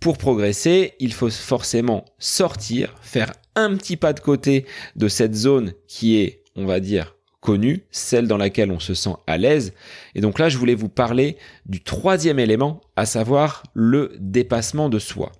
Pour 0.00 0.18
progresser, 0.18 0.94
il 1.00 1.12
faut 1.12 1.30
forcément 1.30 2.04
sortir, 2.18 2.94
faire 3.00 3.32
un 3.54 3.76
petit 3.76 3.96
pas 3.96 4.12
de 4.12 4.20
côté 4.20 4.66
de 4.96 5.08
cette 5.08 5.34
zone 5.34 5.72
qui 5.86 6.16
est, 6.16 6.42
on 6.56 6.66
va 6.66 6.80
dire, 6.80 7.14
connue, 7.40 7.84
celle 7.90 8.26
dans 8.26 8.38
laquelle 8.38 8.70
on 8.70 8.80
se 8.80 8.94
sent 8.94 9.14
à 9.26 9.36
l'aise. 9.36 9.74
Et 10.14 10.20
donc 10.20 10.38
là, 10.38 10.48
je 10.48 10.56
voulais 10.56 10.74
vous 10.74 10.88
parler 10.88 11.36
du 11.66 11.82
troisième 11.82 12.38
élément, 12.38 12.80
à 12.96 13.06
savoir 13.06 13.62
le 13.74 14.16
dépassement 14.18 14.88
de 14.88 14.98
soi. 14.98 15.30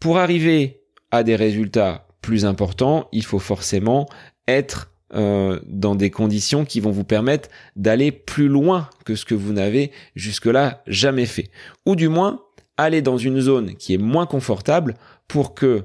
Pour 0.00 0.18
arriver 0.18 0.82
à 1.10 1.22
des 1.22 1.36
résultats 1.36 2.08
plus 2.20 2.44
importants, 2.44 3.08
il 3.12 3.24
faut 3.24 3.38
forcément 3.38 4.08
être 4.48 4.90
euh, 5.14 5.58
dans 5.66 5.94
des 5.96 6.10
conditions 6.10 6.64
qui 6.64 6.80
vont 6.80 6.92
vous 6.92 7.04
permettre 7.04 7.48
d'aller 7.74 8.12
plus 8.12 8.48
loin 8.48 8.88
que 9.04 9.16
ce 9.16 9.24
que 9.24 9.34
vous 9.34 9.52
n'avez 9.52 9.90
jusque-là 10.14 10.82
jamais 10.86 11.26
fait. 11.26 11.50
Ou 11.86 11.96
du 11.96 12.08
moins, 12.08 12.42
aller 12.82 13.02
dans 13.02 13.18
une 13.18 13.40
zone 13.40 13.74
qui 13.76 13.94
est 13.94 13.98
moins 13.98 14.26
confortable 14.26 14.94
pour 15.28 15.54
que 15.54 15.84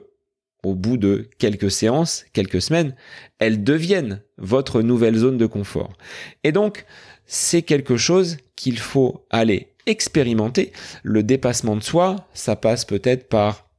au 0.64 0.74
bout 0.74 0.98
de 0.98 1.30
quelques 1.38 1.70
séances, 1.70 2.26
quelques 2.34 2.62
semaines, 2.62 2.96
elles 3.38 3.64
deviennent 3.64 4.22
votre 4.38 4.82
nouvelle 4.82 5.16
zone 5.16 5.38
de 5.38 5.46
confort. 5.46 5.94
Et 6.44 6.52
donc, 6.52 6.86
c'est 7.28 7.62
quelque 7.62 7.98
chose 7.98 8.38
qu'il 8.56 8.80
faut 8.80 9.26
aller 9.30 9.74
expérimenter. 9.86 10.72
Le 11.04 11.22
dépassement 11.22 11.76
de 11.76 11.84
soi, 11.84 12.28
ça 12.34 12.56
passe 12.56 12.84
peut-être 12.84 13.30
par 13.30 13.70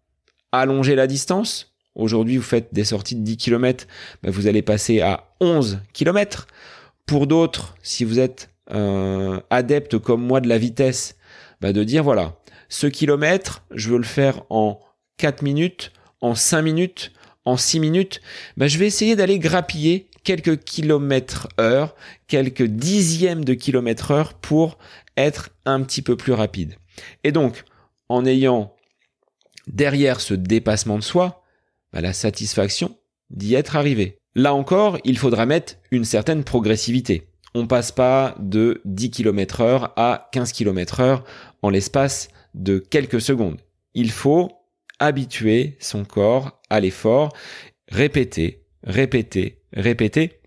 allonger 0.52 0.94
la 0.94 1.08
distance. 1.08 1.74
Aujourd'hui, 1.96 2.36
vous 2.36 2.42
faites 2.42 2.72
des 2.72 2.84
sorties 2.84 3.16
de 3.16 3.22
10 3.22 3.36
km, 3.36 3.86
vous 4.22 4.46
allez 4.46 4.62
passer 4.62 5.00
à 5.00 5.34
11 5.40 5.80
km. 5.92 6.46
Pour 7.04 7.26
d'autres, 7.26 7.74
si 7.82 8.04
vous 8.04 8.20
êtes 8.20 8.50
euh, 8.72 9.40
adepte 9.50 9.98
comme 9.98 10.22
moi 10.22 10.40
de 10.40 10.48
la 10.48 10.58
vitesse, 10.58 11.16
ben, 11.60 11.72
de 11.72 11.82
dire 11.82 12.04
voilà, 12.04 12.36
ce 12.68 12.86
kilomètre, 12.86 13.64
je 13.70 13.90
veux 13.90 13.98
le 13.98 14.04
faire 14.04 14.42
en 14.50 14.80
4 15.18 15.42
minutes, 15.42 15.92
en 16.20 16.34
5 16.34 16.62
minutes, 16.62 17.12
en 17.44 17.56
6 17.56 17.80
minutes, 17.80 18.20
bah, 18.56 18.68
je 18.68 18.78
vais 18.78 18.86
essayer 18.86 19.16
d'aller 19.16 19.38
grappiller 19.38 20.08
quelques 20.24 20.64
kilomètres 20.64 21.48
heure, 21.60 21.94
quelques 22.26 22.64
dixièmes 22.64 23.44
de 23.44 23.54
kilomètres 23.54 24.10
heure 24.10 24.34
pour 24.34 24.78
être 25.16 25.50
un 25.64 25.82
petit 25.82 26.02
peu 26.02 26.16
plus 26.16 26.32
rapide. 26.32 26.74
Et 27.24 27.32
donc, 27.32 27.64
en 28.08 28.24
ayant 28.26 28.74
derrière 29.68 30.20
ce 30.20 30.34
dépassement 30.34 30.98
de 30.98 31.04
soi, 31.04 31.42
bah, 31.92 32.00
la 32.00 32.12
satisfaction 32.12 32.98
d'y 33.30 33.54
être 33.54 33.76
arrivé. 33.76 34.18
Là 34.34 34.54
encore, 34.54 34.98
il 35.04 35.16
faudra 35.16 35.46
mettre 35.46 35.76
une 35.90 36.04
certaine 36.04 36.44
progressivité. 36.44 37.28
On 37.54 37.66
passe 37.66 37.90
pas 37.90 38.34
de 38.38 38.82
10 38.84 39.10
km 39.10 39.62
heure 39.62 39.92
à 39.96 40.28
15 40.32 40.52
km 40.52 41.00
heure 41.00 41.24
en 41.62 41.70
l'espace 41.70 42.28
de 42.56 42.78
quelques 42.78 43.20
secondes. 43.20 43.60
Il 43.94 44.10
faut 44.10 44.50
habituer 44.98 45.76
son 45.78 46.04
corps 46.04 46.60
à 46.70 46.80
l'effort, 46.80 47.32
répéter, 47.88 48.64
répéter, 48.82 49.62
répéter. 49.72 50.40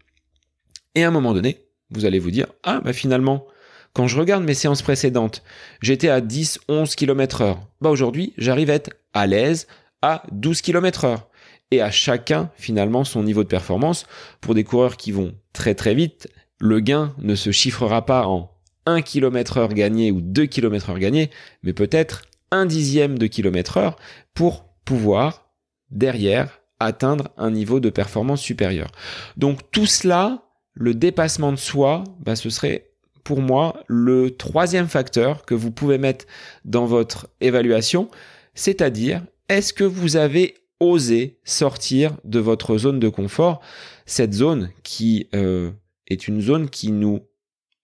Et 0.96 1.04
à 1.04 1.08
un 1.08 1.12
moment 1.12 1.34
donné, 1.34 1.66
vous 1.92 2.06
allez 2.06 2.20
vous 2.20 2.32
dire, 2.32 2.48
ah, 2.64 2.82
bah 2.84 2.94
finalement, 2.94 3.48
quand 3.94 4.08
je 4.08 4.20
regarde 4.20 4.44
mes 4.44 4.54
séances 4.54 4.82
précédentes, 4.82 5.44
j'étais 5.82 6.10
à 6.10 6.22
10, 6.22 6.60
11 6.68 6.96
km 6.96 7.42
heure. 7.42 7.60
Bah 7.82 7.90
aujourd'hui, 7.90 8.34
j'arrive 8.38 8.70
à 8.70 8.76
être 8.76 8.92
à 9.14 9.28
l'aise 9.28 9.68
à 10.02 10.24
12 10.32 10.62
km 10.62 11.06
heure. 11.06 11.30
Et 11.72 11.82
à 11.82 11.92
chacun, 11.92 12.52
finalement, 12.56 13.04
son 13.04 13.24
niveau 13.24 13.44
de 13.44 13.48
performance. 13.48 14.06
Pour 14.42 14.56
des 14.56 14.64
coureurs 14.64 14.98
qui 14.98 15.12
vont 15.12 15.36
très 15.54 15.76
très 15.76 15.94
vite, 15.94 16.28
le 16.60 16.80
gain 16.80 17.14
ne 17.20 17.36
se 17.36 17.52
chiffrera 17.52 18.06
pas 18.06 18.26
en 18.26 18.52
1 18.86 19.02
km 19.02 19.58
heure 19.58 19.74
gagné 19.74 20.12
ou 20.12 20.22
2 20.22 20.46
km 20.46 20.90
heure 20.90 21.00
gagné, 21.00 21.30
mais 21.64 21.74
peut-être 21.74 22.24
un 22.52 22.66
dixième 22.66 23.18
de 23.18 23.28
kilomètre 23.28 23.78
heure 23.78 23.98
pour 24.34 24.66
pouvoir 24.86 25.52
derrière 25.92 26.62
atteindre 26.80 27.30
un 27.38 27.52
niveau 27.52 27.80
de 27.80 27.90
performance 27.90 28.42
supérieur. 28.42 28.90
Donc 29.38 29.72
tout 29.72 29.86
cela, 29.86 30.44
le 30.74 30.94
dépassement 30.94 31.52
de 31.52 31.58
soi, 31.58 32.04
bah, 32.20 32.36
ce 32.36 32.50
serait 32.50 32.92
pour 33.24 33.42
moi 33.42 33.84
le 33.88 34.32
troisième 34.32 34.88
facteur 34.88 35.46
que 35.46 35.54
vous 35.54 35.72
pouvez 35.72 35.98
mettre 35.98 36.26
dans 36.66 36.86
votre 36.86 37.28
évaluation, 37.42 38.10
c'est-à-dire 38.56 39.24
est-ce 39.50 39.74
que 39.74 39.84
vous 39.84 40.16
avez 40.16 40.56
osé 40.80 41.38
sortir 41.44 42.16
de 42.24 42.40
votre 42.40 42.78
zone 42.78 43.00
de 43.00 43.10
confort, 43.10 43.62
cette 44.06 44.34
zone 44.34 44.72
qui 44.84 45.28
euh, 45.36 45.72
est 46.08 46.28
une 46.28 46.42
zone 46.42 46.70
qui 46.70 46.92
nous 46.92 47.20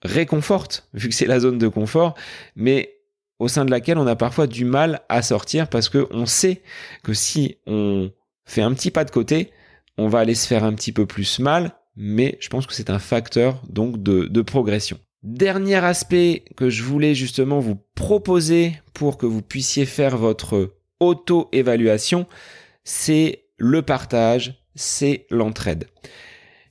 réconforte, 0.05 0.87
vu 0.93 1.09
que 1.09 1.15
c'est 1.15 1.25
la 1.25 1.39
zone 1.39 1.57
de 1.57 1.67
confort, 1.67 2.15
mais 2.55 2.95
au 3.39 3.47
sein 3.47 3.65
de 3.65 3.71
laquelle 3.71 3.97
on 3.97 4.07
a 4.07 4.15
parfois 4.15 4.47
du 4.47 4.65
mal 4.65 5.01
à 5.09 5.21
sortir 5.21 5.67
parce 5.67 5.89
que 5.89 6.07
on 6.11 6.25
sait 6.25 6.61
que 7.03 7.13
si 7.13 7.57
on 7.67 8.11
fait 8.45 8.61
un 8.61 8.73
petit 8.73 8.91
pas 8.91 9.03
de 9.03 9.11
côté, 9.11 9.51
on 9.97 10.07
va 10.07 10.19
aller 10.19 10.35
se 10.35 10.47
faire 10.47 10.63
un 10.63 10.73
petit 10.73 10.91
peu 10.91 11.05
plus 11.05 11.39
mal, 11.39 11.73
mais 11.95 12.37
je 12.39 12.49
pense 12.49 12.67
que 12.67 12.73
c'est 12.73 12.89
un 12.89 12.99
facteur 12.99 13.61
donc 13.69 14.01
de, 14.01 14.41
progression. 14.41 14.99
Dernier 15.23 15.83
aspect 15.83 16.43
que 16.55 16.69
je 16.69 16.83
voulais 16.83 17.15
justement 17.15 17.59
vous 17.59 17.77
proposer 17.95 18.73
pour 18.93 19.17
que 19.17 19.25
vous 19.25 19.41
puissiez 19.41 19.85
faire 19.85 20.17
votre 20.17 20.75
auto-évaluation, 20.99 22.27
c'est 22.83 23.45
le 23.57 23.81
partage, 23.81 24.63
c'est 24.75 25.25
l'entraide. 25.29 25.87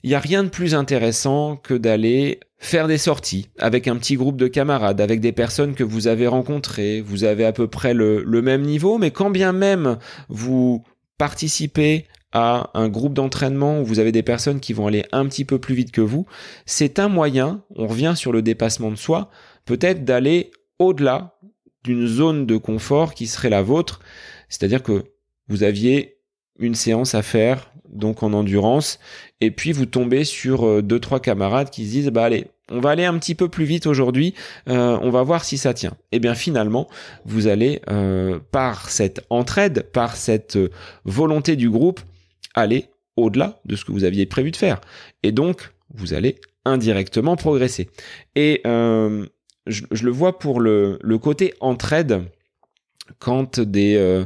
Il 0.03 0.11
n'y 0.11 0.15
a 0.15 0.21
rien 0.21 0.45
de 0.45 0.51
plus 0.51 0.75
intéressant 0.75 1.57
que 1.57 1.75
d'aller 1.75 2.41
faire 2.65 2.89
des 2.89 2.99
sorties 2.99 3.49
avec 3.59 3.89
un 3.89 3.97
petit 3.97 4.17
groupe 4.17 4.39
de 4.39 4.49
camarades, 4.49 5.01
avec 5.01 5.21
des 5.21 5.33
personnes 5.33 5.75
que 5.75 5.85
vous 5.85 6.07
avez 6.07 6.27
rencontrées, 6.27 7.03
vous 7.03 7.25
avez 7.25 7.45
à 7.45 7.53
peu 7.53 7.69
près 7.69 7.93
le, 7.93 8.25
même 8.43 8.63
niveau, 8.63 8.97
mais 8.97 9.11
quand 9.11 9.31
bien 9.31 9.53
même 9.53 9.99
vous 10.29 10.83
participez 11.19 12.07
à 12.33 12.71
un 12.75 12.89
groupe 12.89 13.13
d'entraînement 13.13 13.81
où 13.81 13.85
vous 13.85 13.99
avez 13.99 14.13
des 14.13 14.23
personnes 14.23 14.61
qui 14.61 14.73
vont 14.73 14.87
aller 14.87 15.05
un 15.13 15.27
petit 15.27 15.45
peu 15.45 15.59
plus 15.59 15.75
vite 15.75 15.93
que 15.93 16.01
vous, 16.01 16.27
c'est 16.65 16.99
un 16.99 17.09
moyen, 17.09 17.63
on 17.77 17.87
revient 17.87 18.15
sur 18.17 18.33
le 18.33 18.41
dépassement 18.41 18.91
de 18.91 18.97
soi, 18.97 19.31
peut-être 19.67 20.05
d'aller 20.05 20.51
au-delà 20.79 21.39
d'une 21.85 22.07
zone 22.07 22.47
de 22.47 22.57
confort 22.57 23.13
qui 23.13 23.27
serait 23.27 23.51
la 23.51 23.63
vôtre, 23.63 24.01
c'est-à-dire 24.49 24.83
que 24.83 25.05
vous 25.49 25.63
aviez 25.63 26.17
une 26.59 26.75
séance 26.75 27.15
à 27.15 27.23
faire 27.23 27.71
donc 27.89 28.23
en 28.23 28.33
endurance 28.33 28.99
et 29.41 29.51
puis 29.51 29.73
vous 29.73 29.87
tombez 29.87 30.25
sur 30.25 30.67
euh, 30.67 30.83
deux 30.83 30.99
trois 30.99 31.21
camarades 31.21 31.71
qui 31.71 31.87
se 31.87 31.91
disent 31.91 32.09
bah 32.09 32.25
allez 32.25 32.47
on 32.71 32.81
va 32.81 32.91
aller 32.91 33.05
un 33.05 33.19
petit 33.19 33.35
peu 33.35 33.49
plus 33.49 33.65
vite 33.65 33.87
aujourd'hui 33.87 34.35
euh, 34.69 34.99
on 35.03 35.11
va 35.11 35.23
voir 35.23 35.45
si 35.45 35.59
ça 35.59 35.75
tient. 35.75 35.93
Et 36.13 36.17
eh 36.17 36.19
bien 36.19 36.35
finalement 36.35 36.89
vous 37.25 37.47
allez 37.47 37.81
euh, 37.91 38.39
par 38.51 38.91
cette 38.91 39.25
entraide 39.31 39.91
par 39.93 40.17
cette 40.17 40.59
volonté 41.05 41.57
du 41.57 41.71
groupe 41.71 42.01
aller 42.55 42.89
au-delà 43.17 43.61
de 43.65 43.77
ce 43.77 43.85
que 43.85 43.93
vous 43.93 44.05
aviez 44.05 44.27
prévu 44.27 44.51
de 44.51 44.57
faire. 44.57 44.81
Et 45.23 45.33
donc 45.33 45.73
vous 45.95 46.15
allez 46.15 46.41
indirectement 46.65 47.37
progresser. 47.37 47.91
Et 48.35 48.63
je, 48.65 50.05
le 50.05 50.11
vois 50.11 50.39
pour 50.39 50.61
le 50.61 51.17
côté 51.19 51.55
entraide 51.61 52.23
quand 53.19 53.61
des 53.61 54.25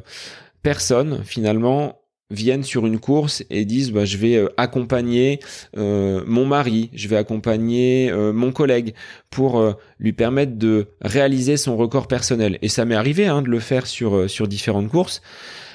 personnes 0.63 1.23
finalement 1.25 1.98
viennent 2.31 2.63
sur 2.63 2.87
une 2.87 2.99
course 2.99 3.43
et 3.51 3.65
disent 3.65 3.93
bah, 3.93 4.05
je 4.05 4.17
vais 4.19 4.37
euh, 4.37 4.49
accompagner 4.57 5.41
euh, 5.77 6.23
mon 6.27 6.45
mari, 6.45 6.91
je 6.93 7.09
vais 7.09 7.17
accompagner 7.17 8.11
euh, 8.11 8.33
mon 8.33 8.53
collègue 8.53 8.95
pour 9.31 9.75
lui 9.99 10.13
permettre 10.13 10.57
de 10.57 10.89
réaliser 11.01 11.57
son 11.57 11.77
record 11.77 12.09
personnel. 12.09 12.59
Et 12.63 12.69
ça 12.69 12.85
m'est 12.85 12.95
arrivé 12.95 13.27
hein, 13.27 13.43
de 13.43 13.49
le 13.49 13.61
faire 13.61 13.87
sur, 13.87 14.29
sur 14.29 14.49
différentes 14.49 14.89
courses. 14.89 15.23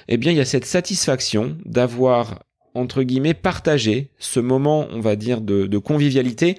Eh 0.08 0.18
bien, 0.18 0.32
il 0.32 0.38
y 0.38 0.42
a 0.42 0.46
cette 0.46 0.66
satisfaction 0.66 1.56
d'avoir, 1.66 2.44
entre 2.74 3.04
guillemets, 3.04 3.34
partagé 3.34 4.10
ce 4.18 4.40
moment, 4.40 4.88
on 4.92 5.00
va 5.00 5.16
dire, 5.16 5.40
de, 5.40 5.78
convivialité 5.78 6.58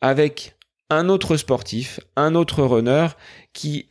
avec 0.00 0.56
un 0.90 1.08
autre 1.08 1.36
sportif, 1.36 2.00
un 2.16 2.34
autre 2.34 2.62
runner 2.62 3.06
qui 3.52 3.86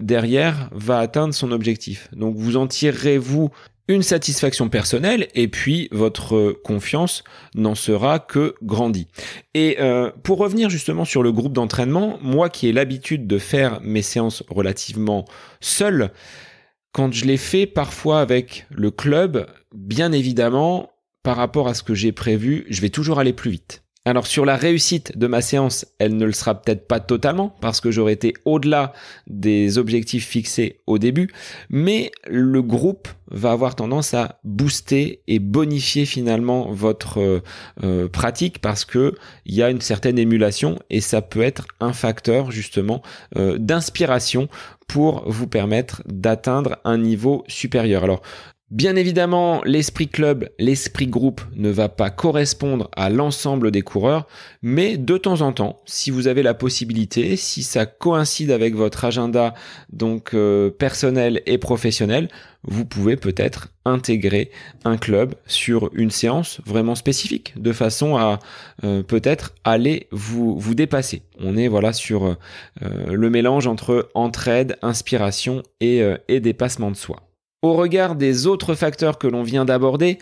derrière 0.00 0.68
va 0.72 0.98
atteindre 0.98 1.32
son 1.32 1.52
objectif. 1.52 2.08
Donc 2.12 2.36
vous 2.36 2.56
en 2.56 2.66
tirerez 2.66 3.18
vous 3.18 3.50
une 3.88 4.02
satisfaction 4.02 4.68
personnelle 4.68 5.28
et 5.34 5.48
puis 5.48 5.88
votre 5.92 6.52
confiance 6.64 7.22
n'en 7.54 7.74
sera 7.74 8.18
que 8.18 8.54
grandie. 8.62 9.08
Et 9.52 9.76
euh, 9.80 10.10
pour 10.22 10.38
revenir 10.38 10.70
justement 10.70 11.04
sur 11.04 11.22
le 11.22 11.32
groupe 11.32 11.52
d'entraînement, 11.52 12.18
moi 12.22 12.48
qui 12.48 12.68
ai 12.68 12.72
l'habitude 12.72 13.26
de 13.26 13.38
faire 13.38 13.80
mes 13.82 14.02
séances 14.02 14.42
relativement 14.48 15.26
seul, 15.60 16.12
quand 16.92 17.12
je 17.12 17.24
l'ai 17.24 17.36
fait 17.36 17.66
parfois 17.66 18.20
avec 18.20 18.66
le 18.70 18.90
club, 18.90 19.46
bien 19.74 20.12
évidemment, 20.12 20.90
par 21.22 21.36
rapport 21.36 21.68
à 21.68 21.74
ce 21.74 21.82
que 21.82 21.94
j'ai 21.94 22.12
prévu, 22.12 22.66
je 22.70 22.80
vais 22.80 22.90
toujours 22.90 23.18
aller 23.18 23.32
plus 23.32 23.50
vite. 23.50 23.83
Alors 24.06 24.26
sur 24.26 24.44
la 24.44 24.56
réussite 24.56 25.16
de 25.16 25.26
ma 25.26 25.40
séance, 25.40 25.86
elle 25.98 26.18
ne 26.18 26.26
le 26.26 26.32
sera 26.32 26.60
peut-être 26.60 26.86
pas 26.86 27.00
totalement 27.00 27.56
parce 27.62 27.80
que 27.80 27.90
j'aurais 27.90 28.12
été 28.12 28.34
au-delà 28.44 28.92
des 29.28 29.78
objectifs 29.78 30.26
fixés 30.26 30.80
au 30.86 30.98
début, 30.98 31.32
mais 31.70 32.12
le 32.26 32.60
groupe 32.60 33.08
va 33.30 33.52
avoir 33.52 33.74
tendance 33.74 34.12
à 34.12 34.40
booster 34.44 35.22
et 35.26 35.38
bonifier 35.38 36.04
finalement 36.04 36.70
votre 36.70 37.18
euh, 37.18 37.40
euh, 37.82 38.06
pratique 38.06 38.58
parce 38.58 38.84
que 38.84 39.14
il 39.46 39.54
y 39.54 39.62
a 39.62 39.70
une 39.70 39.80
certaine 39.80 40.18
émulation 40.18 40.78
et 40.90 41.00
ça 41.00 41.22
peut 41.22 41.40
être 41.40 41.66
un 41.80 41.94
facteur 41.94 42.50
justement 42.50 43.00
euh, 43.38 43.56
d'inspiration 43.56 44.48
pour 44.86 45.24
vous 45.26 45.46
permettre 45.46 46.02
d'atteindre 46.04 46.76
un 46.84 46.98
niveau 46.98 47.42
supérieur. 47.48 48.04
Alors 48.04 48.20
Bien 48.74 48.96
évidemment, 48.96 49.62
l'esprit 49.64 50.08
club, 50.08 50.48
l'esprit 50.58 51.06
groupe 51.06 51.42
ne 51.54 51.70
va 51.70 51.88
pas 51.88 52.10
correspondre 52.10 52.90
à 52.96 53.08
l'ensemble 53.08 53.70
des 53.70 53.82
coureurs, 53.82 54.26
mais 54.62 54.96
de 54.96 55.16
temps 55.16 55.42
en 55.42 55.52
temps, 55.52 55.80
si 55.84 56.10
vous 56.10 56.26
avez 56.26 56.42
la 56.42 56.54
possibilité, 56.54 57.36
si 57.36 57.62
ça 57.62 57.86
coïncide 57.86 58.50
avec 58.50 58.74
votre 58.74 59.04
agenda 59.04 59.54
donc 59.92 60.34
euh, 60.34 60.70
personnel 60.70 61.40
et 61.46 61.56
professionnel, 61.56 62.28
vous 62.64 62.84
pouvez 62.84 63.14
peut-être 63.14 63.68
intégrer 63.84 64.50
un 64.84 64.96
club 64.96 65.36
sur 65.46 65.90
une 65.94 66.10
séance 66.10 66.60
vraiment 66.66 66.96
spécifique, 66.96 67.54
de 67.56 67.72
façon 67.72 68.16
à 68.16 68.40
euh, 68.82 69.04
peut-être 69.04 69.54
aller 69.62 70.08
vous 70.10 70.58
vous 70.58 70.74
dépasser. 70.74 71.22
On 71.38 71.56
est 71.56 71.68
voilà 71.68 71.92
sur 71.92 72.24
euh, 72.24 72.34
le 72.82 73.30
mélange 73.30 73.68
entre 73.68 74.10
entraide, 74.14 74.78
inspiration 74.82 75.62
et, 75.80 76.02
et 76.26 76.40
dépassement 76.40 76.90
de 76.90 76.96
soi. 76.96 77.22
Au 77.64 77.72
regard 77.72 78.14
des 78.14 78.46
autres 78.46 78.74
facteurs 78.74 79.16
que 79.16 79.26
l'on 79.26 79.42
vient 79.42 79.64
d'aborder, 79.64 80.18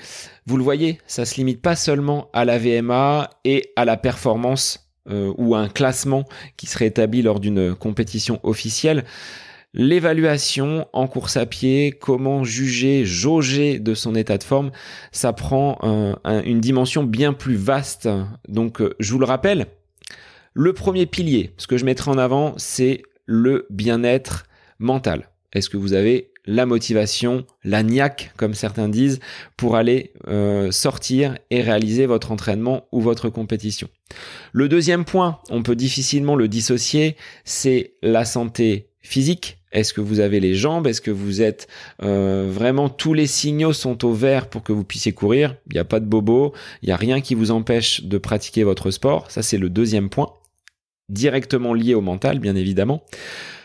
vous 0.47 0.57
le 0.57 0.63
voyez, 0.63 0.99
ça 1.09 1.25
se 1.25 1.35
limite 1.35 1.61
pas 1.61 1.75
seulement 1.75 2.31
à 2.33 2.45
la 2.45 2.57
VMA 2.57 3.31
et 3.45 3.73
à 3.75 3.85
la 3.85 3.97
performance 3.97 4.89
euh, 5.11 5.35
ou 5.39 5.57
à 5.57 5.59
un 5.59 5.69
classement 5.69 6.25
qui 6.57 6.69
serait 6.69 6.87
établi 6.87 7.21
lors 7.21 7.41
d'une 7.41 7.75
compétition 7.75 8.39
officielle. 8.45 9.03
L'évaluation 9.75 10.87
en 10.93 11.09
course 11.09 11.37
à 11.37 11.45
pied, 11.45 11.91
comment 11.91 12.45
juger, 12.45 13.05
jauger 13.05 13.81
de 13.81 13.95
son 13.95 14.15
état 14.15 14.39
de 14.39 14.45
forme, 14.45 14.71
ça 15.11 15.33
prend 15.33 15.81
une 16.45 16.61
dimension 16.61 17.03
bien 17.03 17.33
plus 17.33 17.57
vaste. 17.57 18.09
Donc, 18.47 18.81
euh, 18.81 18.95
je 19.01 19.13
vous 19.13 19.19
le 19.19 19.27
rappelle, 19.27 19.67
le 20.55 20.73
premier 20.75 21.07
pilier, 21.07 21.55
ce 21.57 21.67
que 21.67 21.77
je 21.77 21.87
mettrai 21.87 22.13
en 22.13 22.19
avant, 22.19 22.55
c'est 22.57 23.03
le 23.27 23.67
bien-être 23.69 24.45
mental. 24.79 25.29
Est-ce 25.53 25.69
que 25.69 25.77
vous 25.77 25.93
avez 25.93 26.32
la 26.45 26.67
motivation, 26.67 27.47
la 27.65 27.83
niaque, 27.83 28.33
comme 28.37 28.55
certains 28.55 28.89
disent, 28.89 29.21
pour 29.57 29.77
aller 29.77 30.13
euh, 30.29 30.71
sortir 30.71 31.39
et 31.51 31.63
réaliser 31.63 32.07
votre 32.07 32.33
entraînement 32.33 32.87
ou 32.93 33.01
votre 33.01 33.29
compétition. 33.29 33.89
Le 34.53 34.69
deuxième 34.69 35.05
point, 35.05 35.39
on 35.51 35.63
peut 35.63 35.77
difficilement 35.77 36.37
le 36.37 36.49
dissocier, 36.49 37.17
c'est 37.45 37.95
la 38.03 38.25
santé 38.25 38.89
physique. 39.01 39.59
Est-ce 39.73 39.95
que 39.95 40.03
vous 40.03 40.21
avez 40.21 40.39
les 40.39 40.55
jambes? 40.55 40.87
Est-ce 40.87 41.01
que 41.01 41.11
vous 41.11 41.41
êtes 41.41 41.67
euh, 42.03 42.47
vraiment 42.51 42.91
tous 42.91 43.15
les 43.15 43.27
signaux 43.27 43.73
sont 43.73 44.05
au 44.05 44.13
vert 44.13 44.51
pour 44.51 44.63
que 44.63 44.73
vous 44.73 44.85
puissiez 44.85 45.13
courir? 45.13 45.57
Il 45.69 45.75
n'y 45.75 45.79
a 45.81 45.85
pas 45.85 46.01
de 46.01 46.05
bobo, 46.05 46.53
il 46.83 46.87
n'y 46.87 46.93
a 46.93 46.97
rien 46.97 47.21
qui 47.23 47.35
vous 47.35 47.51
empêche 47.51 48.05
de 48.05 48.19
pratiquer 48.19 48.65
votre 48.65 48.91
sport. 48.91 49.31
Ça, 49.31 49.43
c'est 49.43 49.59
le 49.59 49.71
deuxième 49.71 50.11
point, 50.11 50.35
directement 51.09 51.73
lié 51.73 51.95
au 51.95 52.03
mental, 52.03 52.39
bien 52.39 52.55
évidemment. 52.55 53.03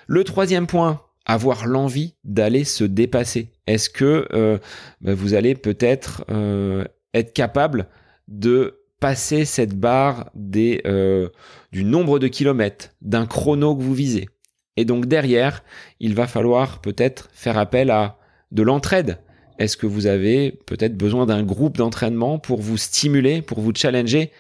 Le 0.08 0.24
troisième 0.24 0.68
point, 0.68 1.02
avoir 1.28 1.68
l'envie 1.68 2.16
d'aller 2.24 2.64
se 2.64 2.86
dépasser. 2.86 3.52
Est-ce 3.68 3.90
que 3.90 4.28
euh, 4.34 4.58
bah, 5.02 5.14
vous 5.14 5.34
allez 5.34 5.54
peut-être 5.54 6.26
euh, 6.32 6.86
être 7.14 7.34
capable 7.34 7.88
de 8.30 8.80
passer 9.00 9.46
cette 9.46 9.78
barre 9.78 10.32
des, 10.34 10.82
euh, 10.88 11.30
du 11.72 11.84
nombre 11.84 12.18
de 12.18 12.28
kilomètres, 12.28 12.90
d'un 13.02 13.28
chrono 13.28 13.76
que 13.76 13.84
vous 13.84 13.94
visez? 13.94 14.30
Et 14.78 14.86
donc 14.86 15.06
derrière, 15.06 15.64
il 16.00 16.16
va 16.16 16.28
falloir 16.28 16.82
peut-être 16.82 17.30
faire 17.34 17.58
appel 17.58 17.92
à 17.92 18.18
de 18.52 18.64
l'entraide. 18.64 19.20
Est-ce 19.60 19.76
que 19.76 19.88
vous 19.88 20.06
avez 20.06 20.52
peut-être 20.52 20.96
besoin 20.96 21.26
d'un 21.26 21.44
groupe 21.44 21.78
d'entraînement 21.78 22.40
pour 22.40 22.62
vous 22.62 22.78
stimuler, 22.78 23.42
pour 23.42 23.60
vous 23.60 23.74
challenger? 23.76 24.32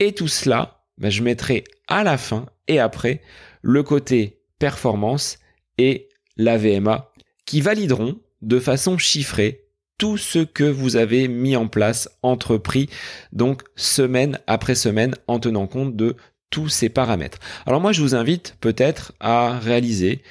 Et 0.00 0.12
tout 0.12 0.28
cela, 0.28 0.82
bah, 0.98 1.08
je 1.08 1.22
mettrai 1.22 1.64
à 1.88 2.04
la 2.04 2.18
fin 2.18 2.46
et 2.68 2.78
après 2.78 3.22
le 3.62 3.82
côté 3.82 4.42
performance 4.58 5.38
et 5.78 6.08
la 6.36 6.58
VMA, 6.58 7.12
qui 7.44 7.60
valideront 7.60 8.18
de 8.42 8.58
façon 8.58 8.98
chiffrée 8.98 9.62
tout 9.98 10.18
ce 10.18 10.40
que 10.40 10.64
vous 10.64 10.96
avez 10.96 11.26
mis 11.26 11.56
en 11.56 11.68
place, 11.68 12.10
entrepris, 12.22 12.88
donc 13.32 13.62
semaine 13.76 14.38
après 14.46 14.74
semaine, 14.74 15.14
en 15.26 15.38
tenant 15.38 15.66
compte 15.66 15.96
de 15.96 16.16
tous 16.50 16.68
ces 16.68 16.88
paramètres. 16.88 17.38
Alors 17.66 17.80
moi, 17.80 17.92
je 17.92 18.02
vous 18.02 18.14
invite 18.14 18.56
peut-être 18.60 19.12
à 19.20 19.58
réaliser 19.58 20.22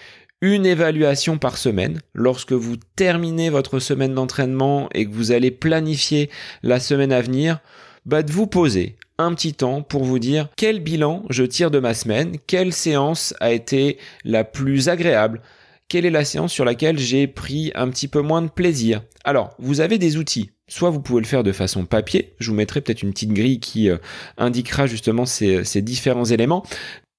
une 0.41 0.65
évaluation 0.65 1.37
par 1.37 1.57
semaine 1.57 2.01
lorsque 2.13 2.51
vous 2.51 2.75
terminez 2.95 3.49
votre 3.49 3.79
semaine 3.79 4.13
d'entraînement 4.13 4.89
et 4.93 5.05
que 5.05 5.13
vous 5.13 5.31
allez 5.31 5.51
planifier 5.51 6.29
la 6.61 6.79
semaine 6.79 7.11
à 7.11 7.21
venir, 7.21 7.59
bah 8.05 8.21
de 8.21 8.31
vous 8.31 8.45
poser 8.45 8.97
un 9.17 9.33
petit 9.33 9.53
temps 9.53 9.81
pour 9.81 10.03
vous 10.03 10.19
dire 10.19 10.49
quel 10.57 10.81
bilan 10.81 11.23
je 11.29 11.43
tire 11.43 11.71
de 11.71 11.79
ma 11.79 11.93
semaine, 11.93 12.37
quelle 12.45 12.73
séance 12.73 13.33
a 13.39 13.51
été 13.51 13.97
la 14.23 14.43
plus 14.43 14.89
agréable, 14.89 15.41
quelle 15.87 16.05
est 16.05 16.11
la 16.11 16.25
séance 16.25 16.51
sur 16.51 16.65
laquelle 16.65 16.97
j'ai 16.97 17.27
pris 17.27 17.71
un 17.75 17.89
petit 17.89 18.07
peu 18.07 18.21
moins 18.21 18.41
de 18.41 18.49
plaisir? 18.49 19.03
Alors, 19.23 19.55
vous 19.59 19.81
avez 19.81 19.97
des 19.97 20.17
outils. 20.17 20.51
Soit 20.67 20.89
vous 20.89 21.01
pouvez 21.01 21.21
le 21.21 21.27
faire 21.27 21.43
de 21.43 21.51
façon 21.51 21.85
papier, 21.85 22.33
je 22.39 22.49
vous 22.49 22.55
mettrai 22.55 22.81
peut-être 22.81 23.03
une 23.03 23.11
petite 23.11 23.33
grille 23.33 23.59
qui 23.59 23.89
euh, 23.89 23.97
indiquera 24.37 24.87
justement 24.87 25.25
ces, 25.25 25.63
différents 25.81 26.25
éléments. 26.25 26.63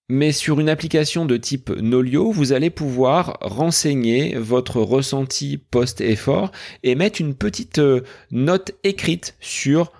Mais 0.08 0.32
sur 0.32 0.60
une 0.60 0.68
application 0.68 1.26
de 1.26 1.36
type 1.36 1.70
Nolio, 1.70 2.30
vous 2.30 2.52
allez 2.52 2.70
pouvoir 2.70 3.38
renseigner 3.40 4.36
votre 4.36 4.80
ressenti 4.80 5.58
post-effort 5.58 6.52
et 6.82 6.94
mettre 6.94 7.20
une 7.20 7.34
petite 7.34 7.78
euh, 7.78 8.02
note 8.30 8.72
écrite 8.82 9.36
sur 9.40 9.92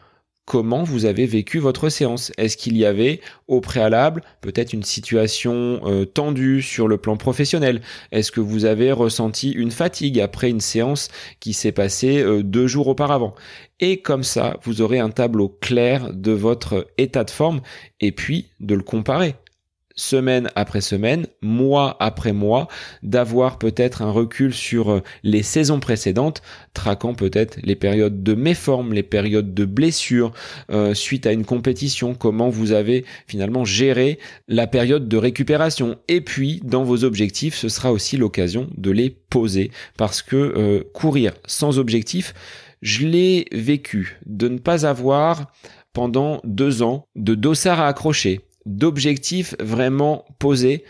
comment 0.46 0.84
vous 0.84 1.04
avez 1.04 1.26
vécu 1.26 1.58
votre 1.58 1.88
séance. 1.88 2.32
Est-ce 2.38 2.56
qu'il 2.56 2.76
y 2.76 2.86
avait 2.86 3.20
au 3.48 3.60
préalable 3.60 4.22
peut-être 4.40 4.72
une 4.72 4.84
situation 4.84 5.80
euh, 5.84 6.06
tendue 6.06 6.62
sur 6.62 6.88
le 6.88 6.96
plan 6.96 7.16
professionnel? 7.16 7.82
Est-ce 8.12 8.32
que 8.32 8.40
vous 8.40 8.64
avez 8.64 8.92
ressenti 8.92 9.50
une 9.50 9.72
fatigue 9.72 10.20
après 10.20 10.48
une 10.48 10.60
séance 10.60 11.08
qui 11.40 11.52
s'est 11.52 11.72
passée 11.72 12.22
euh, 12.22 12.42
deux 12.42 12.68
jours 12.68 12.86
auparavant? 12.86 13.34
Et 13.80 14.00
comme 14.00 14.22
ça, 14.22 14.56
vous 14.62 14.80
aurez 14.80 15.00
un 15.00 15.10
tableau 15.10 15.48
clair 15.48 16.14
de 16.14 16.32
votre 16.32 16.86
état 16.96 17.24
de 17.24 17.30
forme 17.30 17.60
et 18.00 18.12
puis 18.12 18.46
de 18.60 18.74
le 18.74 18.82
comparer 18.82 19.34
semaine 19.96 20.50
après 20.54 20.82
semaine, 20.82 21.26
mois 21.42 21.96
après 22.00 22.32
mois, 22.32 22.68
d'avoir 23.02 23.58
peut-être 23.58 24.02
un 24.02 24.10
recul 24.10 24.54
sur 24.54 24.90
euh, 24.90 25.02
les 25.22 25.42
saisons 25.42 25.80
précédentes, 25.80 26.42
traquant 26.74 27.14
peut-être 27.14 27.58
les 27.62 27.74
périodes 27.74 28.22
de 28.22 28.34
méforme, 28.34 28.92
les 28.92 29.02
périodes 29.02 29.54
de 29.54 29.64
blessures 29.64 30.32
euh, 30.70 30.94
suite 30.94 31.26
à 31.26 31.32
une 31.32 31.44
compétition, 31.44 32.14
comment 32.14 32.50
vous 32.50 32.72
avez 32.72 33.04
finalement 33.26 33.64
géré 33.64 34.18
la 34.48 34.66
période 34.66 35.08
de 35.08 35.16
récupération. 35.16 35.96
Et 36.08 36.20
puis, 36.20 36.60
dans 36.62 36.84
vos 36.84 37.04
objectifs, 37.04 37.54
ce 37.54 37.68
sera 37.68 37.90
aussi 37.90 38.16
l'occasion 38.16 38.68
de 38.76 38.90
les 38.90 39.10
poser, 39.10 39.70
parce 39.96 40.22
que 40.22 40.36
euh, 40.36 40.82
courir 40.92 41.32
sans 41.46 41.78
objectif, 41.78 42.34
je 42.82 43.06
l'ai 43.06 43.46
vécu, 43.52 44.18
de 44.26 44.48
ne 44.48 44.58
pas 44.58 44.86
avoir 44.86 45.50
pendant 45.94 46.40
deux 46.44 46.82
ans 46.82 47.06
de 47.16 47.34
dossard 47.34 47.80
à 47.80 47.88
accrocher, 47.88 48.42
d'objectifs 48.66 49.54
vraiment 49.60 50.26
posés. 50.38 50.84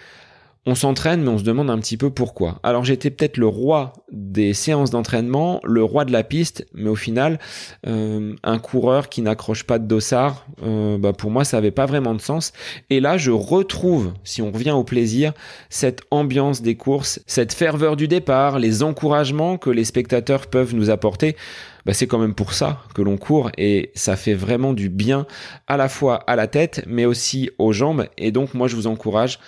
On 0.68 0.74
s'entraîne, 0.74 1.22
mais 1.22 1.28
on 1.28 1.38
se 1.38 1.44
demande 1.44 1.70
un 1.70 1.78
petit 1.78 1.96
peu 1.96 2.10
pourquoi. 2.10 2.58
Alors 2.64 2.84
j'étais 2.84 3.10
peut-être 3.10 3.36
le 3.36 3.46
roi 3.46 3.92
des 4.10 4.52
séances 4.52 4.90
d'entraînement, 4.90 5.60
le 5.62 5.84
roi 5.84 6.04
de 6.04 6.10
la 6.10 6.24
piste, 6.24 6.66
mais 6.74 6.90
au 6.90 6.96
final, 6.96 7.38
euh, 7.86 8.34
un 8.42 8.58
coureur 8.58 9.08
qui 9.08 9.22
n'accroche 9.22 9.62
pas 9.62 9.78
de 9.78 9.86
dossard, 9.86 10.44
euh, 10.64 10.98
bah 10.98 11.12
pour 11.12 11.30
moi, 11.30 11.44
ça 11.44 11.58
avait 11.58 11.70
pas 11.70 11.86
vraiment 11.86 12.14
de 12.14 12.20
sens. 12.20 12.52
Et 12.90 12.98
là, 12.98 13.16
je 13.16 13.30
retrouve, 13.30 14.12
si 14.24 14.42
on 14.42 14.50
revient 14.50 14.72
au 14.72 14.82
plaisir, 14.82 15.34
cette 15.70 16.02
ambiance 16.10 16.62
des 16.62 16.74
courses, 16.74 17.20
cette 17.26 17.52
ferveur 17.52 17.94
du 17.94 18.08
départ, 18.08 18.58
les 18.58 18.82
encouragements 18.82 19.58
que 19.58 19.70
les 19.70 19.84
spectateurs 19.84 20.48
peuvent 20.48 20.74
nous 20.74 20.90
apporter. 20.90 21.36
Bah, 21.84 21.94
c'est 21.94 22.08
quand 22.08 22.18
même 22.18 22.34
pour 22.34 22.52
ça 22.52 22.82
que 22.96 23.02
l'on 23.02 23.16
court 23.16 23.52
et 23.56 23.92
ça 23.94 24.16
fait 24.16 24.34
vraiment 24.34 24.72
du 24.72 24.88
bien 24.88 25.24
à 25.68 25.76
la 25.76 25.88
fois 25.88 26.16
à 26.26 26.34
la 26.34 26.48
tête 26.48 26.82
mais 26.88 27.04
aussi 27.04 27.50
aux 27.58 27.70
jambes 27.70 28.06
et 28.18 28.32
donc 28.32 28.54
moi 28.54 28.66
je 28.66 28.74
vous 28.74 28.88
encourage 28.88 29.38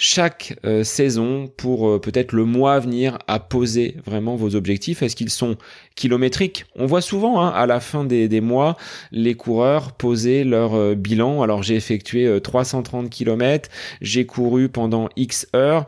chaque 0.00 0.58
euh, 0.64 0.82
saison 0.82 1.52
pour 1.58 1.86
euh, 1.86 2.00
peut-être 2.00 2.32
le 2.32 2.46
mois 2.46 2.72
à 2.72 2.80
venir 2.80 3.18
à 3.26 3.38
poser 3.38 3.96
vraiment 4.06 4.34
vos 4.34 4.56
objectifs 4.56 5.02
Est-ce 5.02 5.14
qu'ils 5.14 5.28
sont 5.28 5.56
kilométriques? 5.94 6.64
On 6.74 6.86
voit 6.86 7.02
souvent 7.02 7.38
hein, 7.38 7.50
à 7.50 7.66
la 7.66 7.80
fin 7.80 8.04
des, 8.04 8.40
mois 8.40 8.78
les 9.12 9.34
coureurs 9.34 9.92
poser 9.92 10.42
leur 10.42 10.72
euh, 10.74 10.94
bilan. 10.94 11.42
Alors 11.42 11.62
j'ai 11.62 11.76
effectué 11.76 12.40
330 12.40 13.10
km, 13.10 13.68
j'ai 14.00 14.24
couru 14.24 14.70
pendant 14.70 15.10
X 15.16 15.46
heures. 15.54 15.84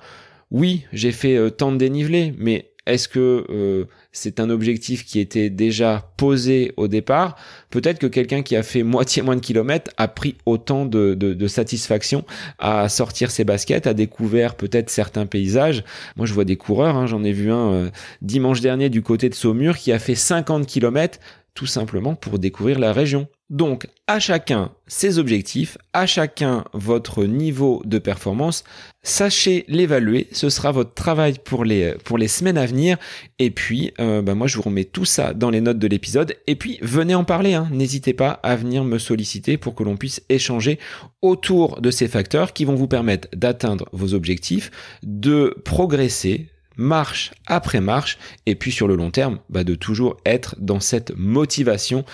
Oui, 0.51 0.85
j'ai 0.93 1.13
fait 1.13 1.51
tant 1.51 1.73
de 1.73 1.79
dénivelé, 1.79 2.35
mais 2.37 2.72
est-ce 2.87 3.09
que 3.09 3.47
euh, 3.49 3.85
c'est 4.11 4.41
un 4.41 4.51
objectif 4.51 5.05
qui 5.05 5.21
était 5.21 5.51
déjà 5.51 6.11
posé 6.17 6.73
au 6.77 6.89
départ? 6.89 7.37
Peut-être 7.71 7.99
que 7.99 8.09
quelqu'un 8.09 8.43
qui 8.43 8.57
a 8.57 8.63
fait 8.63 8.83
moitié 8.83 9.23
moins 9.23 9.37
de 9.37 9.41
kilomètres 9.41 9.93
a 9.97 10.09
pris 10.09 10.37
autant 10.47 10.85
de, 10.87 11.47
satisfaction 11.47 12.25
à 12.59 12.89
sortir 12.89 13.31
ses 13.31 13.45
baskets, 13.45 13.87
a 13.87 13.95
découvert 13.95 14.57
peut-être 14.57 14.91
certains 14.91 15.27
paysages. 15.27 15.85
Moi, 16.17 16.27
je 16.27 16.35
vois 16.35 16.45
des 16.45 16.57
coureurs, 16.57 16.97
hein, 16.97 17.07
j'en 17.07 17.23
ai 17.23 17.33
vu 17.33 17.53
un 17.53 17.73
euh, 17.73 17.91
dimanche 18.21 18.61
dernier 18.61 18.89
du 18.91 19.03
côté 19.03 19.29
de 19.29 19.35
Saumur 19.35 19.77
qui 19.77 19.93
a 19.93 19.99
fait 19.99 20.15
50 20.15 20.67
kilomètres 20.67 21.19
tout 21.55 21.67
simplement 21.67 22.15
pour 22.15 22.39
découvrir 22.39 22.79
la 22.79 22.93
région. 22.93 23.29
Donc, 23.53 23.87
à 24.07 24.19
chacun 24.19 24.73
ses 24.87 25.19
objectifs, 25.19 25.77
à 25.93 26.07
chacun 26.07 26.65
votre 26.73 27.25
niveau 27.25 27.83
de 27.85 27.99
performance. 27.99 28.65
Sachez 29.03 29.67
l'évaluer, 29.69 30.29
ce 30.33 30.49
sera 30.49 30.73
votre 30.73 30.95
travail 30.95 31.35
pour 31.45 31.67
les, 31.67 31.93
les 32.17 32.29
semaines 32.29 32.57
à 32.57 32.65
venir. 32.65 32.97
Et 33.39 33.51
puis, 33.51 33.93
euh, 34.01 34.23
bah, 34.23 34.35
moi, 34.35 34.47
je 34.47 34.57
vous 34.57 34.63
remets 34.63 34.87
tout 34.87 35.05
ça 35.05 35.35
dans 35.35 35.51
les 35.51 35.61
notes 35.61 35.79
de 35.79 35.87
l'épisode. 35.87 36.35
Et 36.47 36.57
puis, 36.57 36.79
venez 36.81 37.15
en 37.15 37.25
parler. 37.25 37.53
Hein. 37.53 37.69
N'hésitez 37.71 38.15
pas 38.15 38.31
à 38.31 38.57
venir 38.57 38.85
me 38.85 38.97
solliciter 38.97 39.59
pour 39.59 39.75
que 39.75 39.83
l'on 39.83 39.99
puisse 39.99 40.23
échanger 40.31 40.79
autour 41.21 41.83
de 41.83 41.91
ces 41.91 42.09
facteurs 42.09 42.55
qui 42.55 42.65
vont 42.65 42.75
vous 42.75 42.89
permettre 42.89 43.29
d'atteindre 43.35 43.87
vos 43.93 44.15
objectifs, 44.15 44.71
de 45.03 45.55
progresser, 45.63 46.49
marche 46.77 47.33
après 47.47 47.83
marche, 47.83 48.17
et 48.47 48.55
puis 48.55 48.73
sur 48.73 48.89
le 48.89 48.97
long 48.97 49.11
terme, 49.11 49.41
bah 49.51 49.63
de 49.63 49.75
toujours 49.75 50.17
être 50.25 50.57
dans 50.59 50.81
cette 50.81 51.13
motivation 51.17 52.05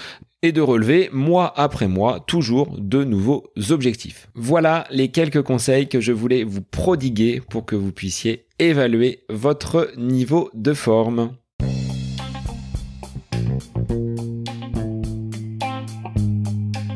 et 0.42 0.52
de 0.52 0.60
relever 0.60 1.10
mois 1.12 1.52
après 1.56 1.88
mois 1.88 2.20
toujours 2.20 2.76
de 2.78 3.04
nouveaux 3.04 3.44
objectifs. 3.70 4.28
Voilà 4.34 4.86
les 4.90 5.08
quelques 5.08 5.42
conseils 5.42 5.88
que 5.88 6.00
je 6.00 6.12
voulais 6.12 6.44
vous 6.44 6.62
prodiguer 6.62 7.40
pour 7.50 7.66
que 7.66 7.74
vous 7.74 7.92
puissiez 7.92 8.46
évaluer 8.58 9.24
votre 9.28 9.92
niveau 9.96 10.50
de 10.54 10.74
forme. 10.74 11.32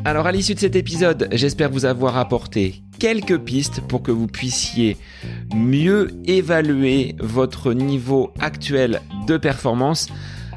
Alors 0.05 0.27
à 0.27 0.31
l'issue 0.31 0.53
de 0.53 0.59
cet 0.59 0.75
épisode, 0.75 1.29
j'espère 1.31 1.69
vous 1.69 1.85
avoir 1.85 2.17
apporté 2.17 2.83
quelques 2.99 3.39
pistes 3.39 3.81
pour 3.81 4.03
que 4.03 4.11
vous 4.11 4.27
puissiez 4.27 4.97
mieux 5.55 6.09
évaluer 6.25 7.15
votre 7.19 7.73
niveau 7.73 8.31
actuel 8.39 9.01
de 9.27 9.37
performance. 9.37 10.07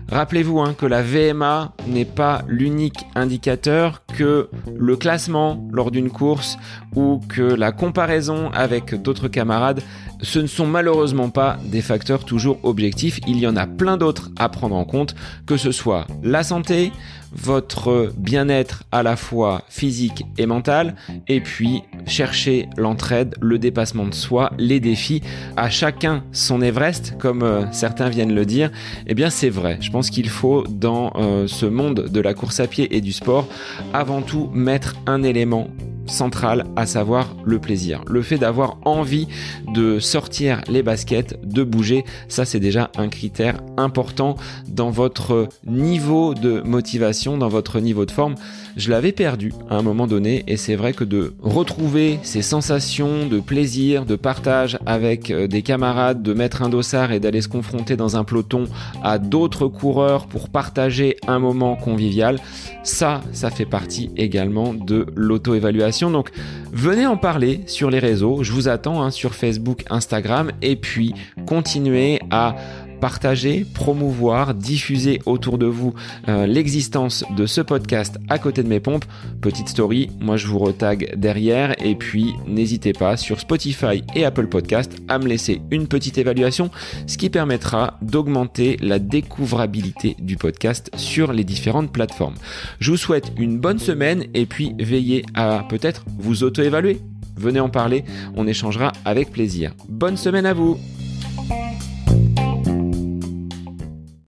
Rappelez-vous 0.08 0.60
hein, 0.60 0.74
que 0.74 0.86
la 0.86 1.02
VMA 1.02 1.72
n'est 1.88 2.04
pas 2.04 2.42
l'unique 2.46 3.06
indicateur 3.16 4.02
que 4.06 4.48
le 4.76 4.96
classement 4.96 5.66
lors 5.72 5.90
d'une 5.90 6.10
course 6.10 6.58
ou 6.94 7.20
que 7.28 7.42
la 7.42 7.72
comparaison 7.72 8.50
avec 8.52 8.94
d'autres 8.94 9.28
camarades, 9.28 9.82
ce 10.22 10.38
ne 10.38 10.46
sont 10.46 10.66
malheureusement 10.66 11.30
pas 11.30 11.58
des 11.64 11.82
facteurs 11.82 12.24
toujours 12.24 12.58
objectifs. 12.62 13.18
Il 13.26 13.38
y 13.38 13.46
en 13.46 13.56
a 13.56 13.66
plein 13.66 13.96
d'autres 13.96 14.30
à 14.38 14.48
prendre 14.48 14.76
en 14.76 14.84
compte, 14.84 15.16
que 15.44 15.56
ce 15.56 15.72
soit 15.72 16.06
la 16.22 16.44
santé, 16.44 16.92
votre 17.36 18.12
bien-être 18.16 18.84
à 18.92 19.02
la 19.02 19.16
fois 19.16 19.62
physique 19.68 20.24
et 20.38 20.46
mental, 20.46 20.96
et 21.28 21.40
puis 21.40 21.82
chercher 22.06 22.68
l'entraide, 22.76 23.34
le 23.40 23.58
dépassement 23.58 24.06
de 24.06 24.14
soi, 24.14 24.52
les 24.58 24.80
défis, 24.80 25.22
à 25.56 25.70
chacun 25.70 26.24
son 26.32 26.62
Everest, 26.62 27.16
comme 27.18 27.42
euh, 27.42 27.64
certains 27.72 28.08
viennent 28.08 28.34
le 28.34 28.44
dire, 28.44 28.70
eh 29.06 29.14
bien 29.14 29.30
c'est 29.30 29.50
vrai. 29.50 29.78
Je 29.80 29.90
pense 29.90 30.10
qu'il 30.10 30.28
faut 30.28 30.64
dans 30.68 31.12
euh, 31.16 31.46
ce 31.46 31.66
monde 31.66 32.08
de 32.10 32.20
la 32.20 32.34
course 32.34 32.60
à 32.60 32.66
pied 32.66 32.96
et 32.96 33.00
du 33.00 33.12
sport 33.12 33.46
avant 33.92 34.22
tout 34.22 34.50
mettre 34.52 34.96
un 35.06 35.22
élément 35.22 35.68
central, 36.06 36.64
à 36.76 36.86
savoir 36.86 37.34
le 37.44 37.58
plaisir. 37.58 38.02
Le 38.06 38.22
fait 38.22 38.38
d'avoir 38.38 38.78
envie 38.84 39.28
de 39.72 39.98
sortir 39.98 40.60
les 40.68 40.82
baskets, 40.82 41.38
de 41.44 41.62
bouger, 41.64 42.04
ça 42.28 42.44
c'est 42.44 42.60
déjà 42.60 42.90
un 42.96 43.08
critère 43.08 43.60
important 43.76 44.36
dans 44.68 44.90
votre 44.90 45.48
niveau 45.66 46.34
de 46.34 46.60
motivation, 46.60 47.36
dans 47.36 47.48
votre 47.48 47.80
niveau 47.80 48.06
de 48.06 48.10
forme. 48.10 48.34
Je 48.76 48.90
l'avais 48.90 49.12
perdu 49.12 49.54
à 49.70 49.76
un 49.76 49.82
moment 49.82 50.06
donné 50.06 50.44
et 50.46 50.58
c'est 50.58 50.76
vrai 50.76 50.92
que 50.92 51.02
de 51.02 51.32
retrouver 51.40 52.18
ces 52.22 52.42
sensations 52.42 53.26
de 53.26 53.40
plaisir, 53.40 54.04
de 54.04 54.16
partage 54.16 54.78
avec 54.84 55.30
euh, 55.30 55.46
des 55.46 55.62
camarades, 55.62 56.22
de 56.22 56.34
mettre 56.34 56.60
un 56.60 56.68
dossard 56.68 57.10
et 57.10 57.18
d'aller 57.18 57.40
se 57.40 57.48
confronter 57.48 57.96
dans 57.96 58.18
un 58.18 58.24
peloton 58.24 58.64
à 59.02 59.16
d'autres 59.18 59.66
coureurs 59.66 60.26
pour 60.26 60.50
partager 60.50 61.16
un 61.26 61.38
moment 61.38 61.74
convivial, 61.74 62.38
ça, 62.82 63.22
ça 63.32 63.48
fait 63.48 63.64
partie 63.64 64.10
également 64.18 64.74
de 64.74 65.06
l'auto-évaluation. 65.16 66.10
Donc 66.10 66.30
venez 66.70 67.06
en 67.06 67.16
parler 67.16 67.62
sur 67.66 67.90
les 67.90 67.98
réseaux, 67.98 68.42
je 68.42 68.52
vous 68.52 68.68
attends 68.68 69.02
hein, 69.02 69.10
sur 69.10 69.34
Facebook, 69.34 69.84
Instagram 69.88 70.50
et 70.60 70.76
puis 70.76 71.14
continuez 71.46 72.20
à 72.30 72.56
partager, 73.00 73.64
promouvoir, 73.74 74.54
diffuser 74.54 75.20
autour 75.26 75.58
de 75.58 75.66
vous 75.66 75.94
euh, 76.28 76.46
l'existence 76.46 77.24
de 77.36 77.46
ce 77.46 77.60
podcast 77.60 78.18
à 78.28 78.38
côté 78.38 78.62
de 78.62 78.68
mes 78.68 78.80
pompes. 78.80 79.04
Petite 79.40 79.68
story, 79.68 80.10
moi 80.20 80.36
je 80.36 80.46
vous 80.46 80.58
retag 80.58 81.14
derrière 81.16 81.74
et 81.84 81.94
puis 81.94 82.34
n'hésitez 82.46 82.92
pas 82.92 83.16
sur 83.16 83.40
Spotify 83.40 84.02
et 84.14 84.24
Apple 84.24 84.48
Podcast 84.48 84.96
à 85.08 85.18
me 85.18 85.26
laisser 85.26 85.60
une 85.70 85.86
petite 85.86 86.18
évaluation, 86.18 86.70
ce 87.06 87.18
qui 87.18 87.30
permettra 87.30 87.98
d'augmenter 88.02 88.76
la 88.80 88.98
découvrabilité 88.98 90.16
du 90.18 90.36
podcast 90.36 90.90
sur 90.96 91.32
les 91.32 91.44
différentes 91.44 91.92
plateformes. 91.92 92.36
Je 92.80 92.90
vous 92.90 92.96
souhaite 92.96 93.32
une 93.36 93.58
bonne 93.58 93.78
semaine 93.78 94.24
et 94.34 94.46
puis 94.46 94.74
veillez 94.78 95.24
à 95.34 95.64
peut-être 95.68 96.04
vous 96.18 96.42
auto-évaluer. 96.42 97.00
Venez 97.36 97.60
en 97.60 97.68
parler, 97.68 98.04
on 98.34 98.46
échangera 98.46 98.92
avec 99.04 99.30
plaisir. 99.30 99.74
Bonne 99.88 100.16
semaine 100.16 100.46
à 100.46 100.54
vous 100.54 100.78